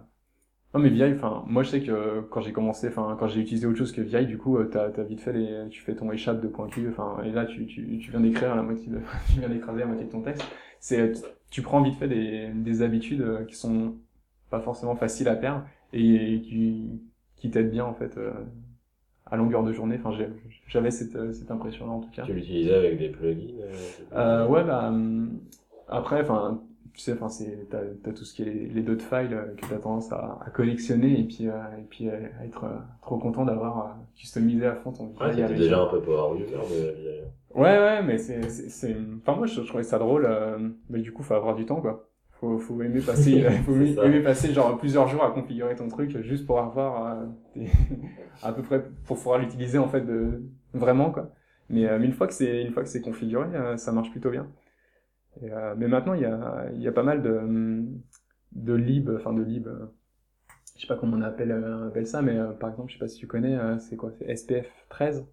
[0.75, 3.67] non, mais VI, enfin, moi je sais que quand j'ai commencé, enfin, quand j'ai utilisé
[3.67, 6.11] autre chose que VI, du coup, euh, t'as, t'as vite fait les, tu fais ton
[6.13, 8.99] échappe de point Q, enfin, et là, tu, tu, tu viens d'écrire la moitié de,
[9.33, 10.45] tu viens d'écraser la moitié de ton texte.
[10.81, 11.13] C'est,
[11.51, 13.95] tu prends vite fait des, des habitudes euh, qui sont
[14.51, 17.01] pas forcément faciles à perdre et qui,
[17.37, 18.33] qui t'aident bien, en fait, euh,
[19.27, 19.99] à longueur de journée.
[20.03, 20.17] Enfin,
[20.69, 22.23] j'avais cette, euh, cette impression-là, en tout cas.
[22.23, 23.75] Tu l'utilisais avec des plugins euh,
[24.13, 25.41] Euh, ouais, bah, hum,
[25.89, 26.61] après, enfin,
[26.95, 29.55] tu sais, enfin, c'est, t'as, t'as tout ce qui est les, les dot files euh,
[29.57, 32.79] que t'as tendance à, à collectionner et puis, euh, et puis euh, à être euh,
[33.03, 36.53] trop content d'avoir euh, customisé à fond ton Ouais, t'étais déjà un peu power user
[36.57, 37.23] de VI.
[37.55, 41.01] Ouais, ouais, mais c'est, c'est, c'est- enfin, moi, je, je trouvais ça drôle, euh, mais
[41.01, 42.09] du coup, faut avoir du temps, quoi.
[42.41, 46.47] Faut, faut aimer passer, faut aimer, passer genre plusieurs jours à configurer ton truc juste
[46.47, 47.25] pour avoir euh,
[47.57, 47.71] des-
[48.43, 50.43] à peu près pour pouvoir l'utiliser en fait de
[50.75, 51.31] vraiment quoi.
[51.71, 54.11] Mais, euh, mais une fois que c'est une fois que c'est configuré, euh, ça marche
[54.11, 54.47] plutôt bien.
[55.43, 57.83] Euh, mais maintenant il y a il y a pas mal de
[58.53, 59.67] de lib, enfin de lib.
[59.67, 59.87] euh,
[60.77, 63.01] je sais pas comment on appelle euh, appelle ça, mais euh, par exemple je sais
[63.01, 65.27] pas si tu connais, euh, c'est quoi, c'est SPF 13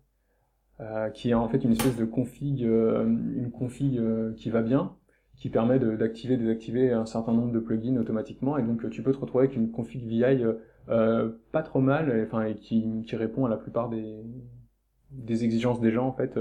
[0.79, 3.99] euh, qui est en fait une espèce de config, une config
[4.35, 4.95] qui va bien,
[5.35, 9.17] qui permet d'activer, désactiver un certain nombre de plugins automatiquement, et donc tu peux te
[9.19, 10.43] retrouver avec une config VI
[10.87, 14.23] pas trop mal, enfin et qui, qui répond à la plupart des,
[15.11, 16.39] des exigences des gens en fait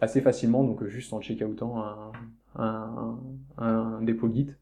[0.00, 2.12] assez facilement, donc juste en checkoutant un,
[2.58, 3.18] un,
[3.58, 4.54] un, un dépôt Git.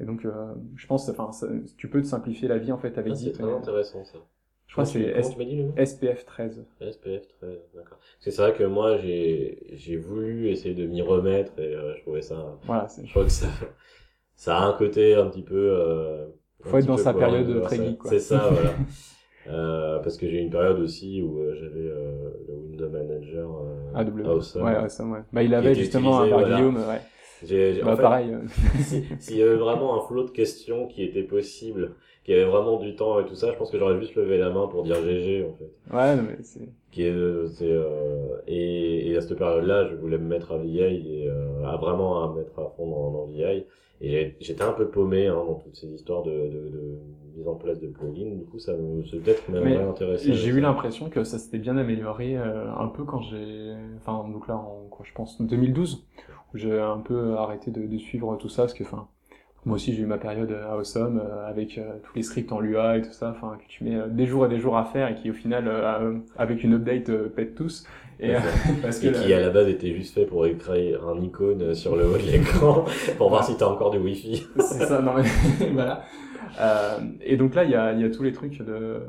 [0.00, 1.30] Et donc euh, je pense, enfin
[1.76, 3.32] tu peux te simplifier la vie en fait avec Ah, c'est Git.
[3.32, 4.18] très euh, intéressant ça.
[4.66, 5.22] je crois que c'est
[5.86, 6.66] SPF 13.
[6.92, 7.98] SPF 13, d'accord.
[7.98, 11.94] Parce que c'est vrai que moi, j'ai, j'ai voulu essayer de m'y remettre et euh,
[11.96, 13.46] je trouvais ça, Voilà, c'est je crois que ça,
[14.34, 16.26] ça a un côté un petit peu, euh,
[16.64, 18.10] un Faut être dans sa power période user, très geek, quoi.
[18.10, 18.74] C'est ça, voilà.
[19.48, 23.48] Euh, parce que j'ai eu une période aussi où euh, j'avais euh, le Window Manager
[23.48, 24.26] euh, AW.
[24.28, 24.62] Awesome.
[24.64, 25.20] Ouais, Awesome, ouais.
[25.32, 26.56] Bah, il avait justement un utilisé, par voilà.
[26.56, 27.00] Guillaume, ouais.
[27.46, 28.32] J'ai, Bah, en fait, pareil.
[28.80, 31.92] si- s'il y avait vraiment un flot de questions qui était possible,
[32.24, 34.50] qui avait vraiment du temps et tout ça, je pense que j'aurais juste levé la
[34.50, 35.70] main pour dire GG en fait.
[35.96, 36.68] Ouais, non, mais c'est.
[36.90, 40.58] qui est, euh, c'est, euh, et, et à cette période-là, je voulais me mettre à
[40.58, 43.64] VI et euh, à vraiment à me mettre à fond dans, dans VI.
[44.02, 46.98] Et j'étais un peu paumé hein, dans toutes ces histoires de, de, de
[47.36, 48.34] mise en place de plugins.
[48.34, 50.34] Du coup, ça me, peut-être Mais intéresser.
[50.34, 54.48] J'ai eu l'impression que ça s'était bien amélioré euh, un peu quand j'ai, enfin donc
[54.48, 58.48] là en quoi je pense 2012 où j'ai un peu arrêté de, de suivre tout
[58.48, 59.08] ça parce que enfin
[59.64, 62.60] moi aussi j'ai eu ma période à Awesome euh, avec euh, tous les scripts en
[62.60, 64.84] Lua et tout ça, enfin que tu mets euh, des jours et des jours à
[64.84, 67.84] faire et qui au final euh, avec une update euh, pètent tous
[68.20, 68.40] et euh,
[68.82, 71.96] parce que Et qui à la base était juste fait pour écrire un icône sur
[71.96, 72.84] le haut de l'écran
[73.18, 74.46] pour voir si t'as encore du wifi.
[74.58, 76.02] c'est ça, non mais voilà.
[76.60, 79.00] Euh, et donc là, il y a, il y a tous les trucs de,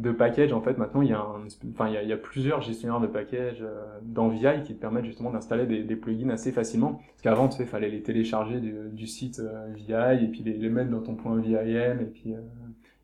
[0.00, 0.52] de package.
[0.52, 2.62] En fait, maintenant, il y a, un, enfin, il y a, il y a plusieurs
[2.62, 6.52] gestionnaires de package euh, dans VI qui te permettent justement d'installer des, des plugins assez
[6.52, 6.94] facilement.
[6.94, 10.54] Parce qu'avant, tu sais, fallait les télécharger du, du site euh, VI et puis les,
[10.54, 12.40] les mettre dans ton point VIM et puis euh,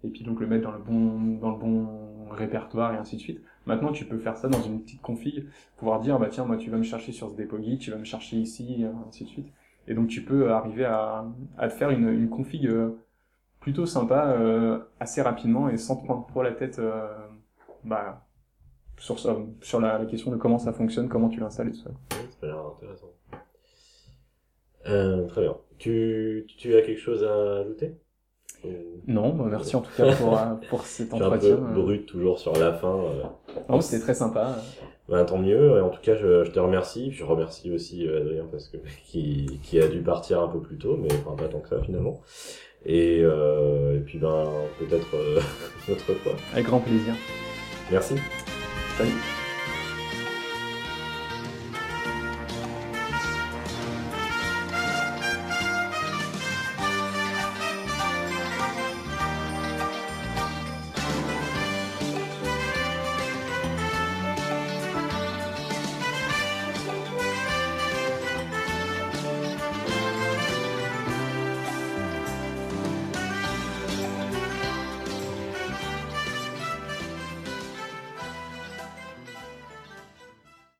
[0.05, 1.89] et puis donc le mettre dans le bon dans le bon
[2.31, 3.41] répertoire et ainsi de suite.
[3.67, 6.71] Maintenant, tu peux faire ça dans une petite config, pouvoir dire bah tiens, moi tu
[6.71, 9.49] vas me chercher sur ce dépôt tu vas me chercher ici, et ainsi de suite.
[9.89, 11.25] Et donc tu peux arriver à,
[11.59, 12.91] à te faire une, une config euh,
[13.67, 17.05] plutôt sympa euh, assez rapidement et sans prendre trop la tête euh,
[17.83, 18.25] bah,
[18.97, 21.91] sur, ça, sur la, question de comment ça fonctionne, comment tu l'installes et tout ça.
[22.11, 23.11] Ça a l'air intéressant.
[24.87, 25.57] Euh, très bien.
[25.79, 27.97] Tu, tu as quelque chose à ajouter?
[29.09, 30.39] Non, bah, merci en tout cas pour,
[30.71, 31.55] pour cet entretien.
[31.55, 33.03] un peu brut toujours sur la fin.
[33.69, 34.59] Non, c'était très sympa.
[35.09, 35.83] Bah, tant mieux.
[35.83, 37.11] En tout cas, je, te remercie.
[37.11, 41.09] Je remercie aussi Adrien parce que qui, a dû partir un peu plus tôt, mais
[41.09, 42.23] pas tant que ça finalement.
[42.89, 44.47] Euh, et, puis ben,
[44.79, 45.41] peut-être euh,
[45.89, 46.37] une autre fois.
[46.53, 47.15] Avec grand plaisir.
[47.91, 48.15] Merci.
[48.97, 49.36] Salut.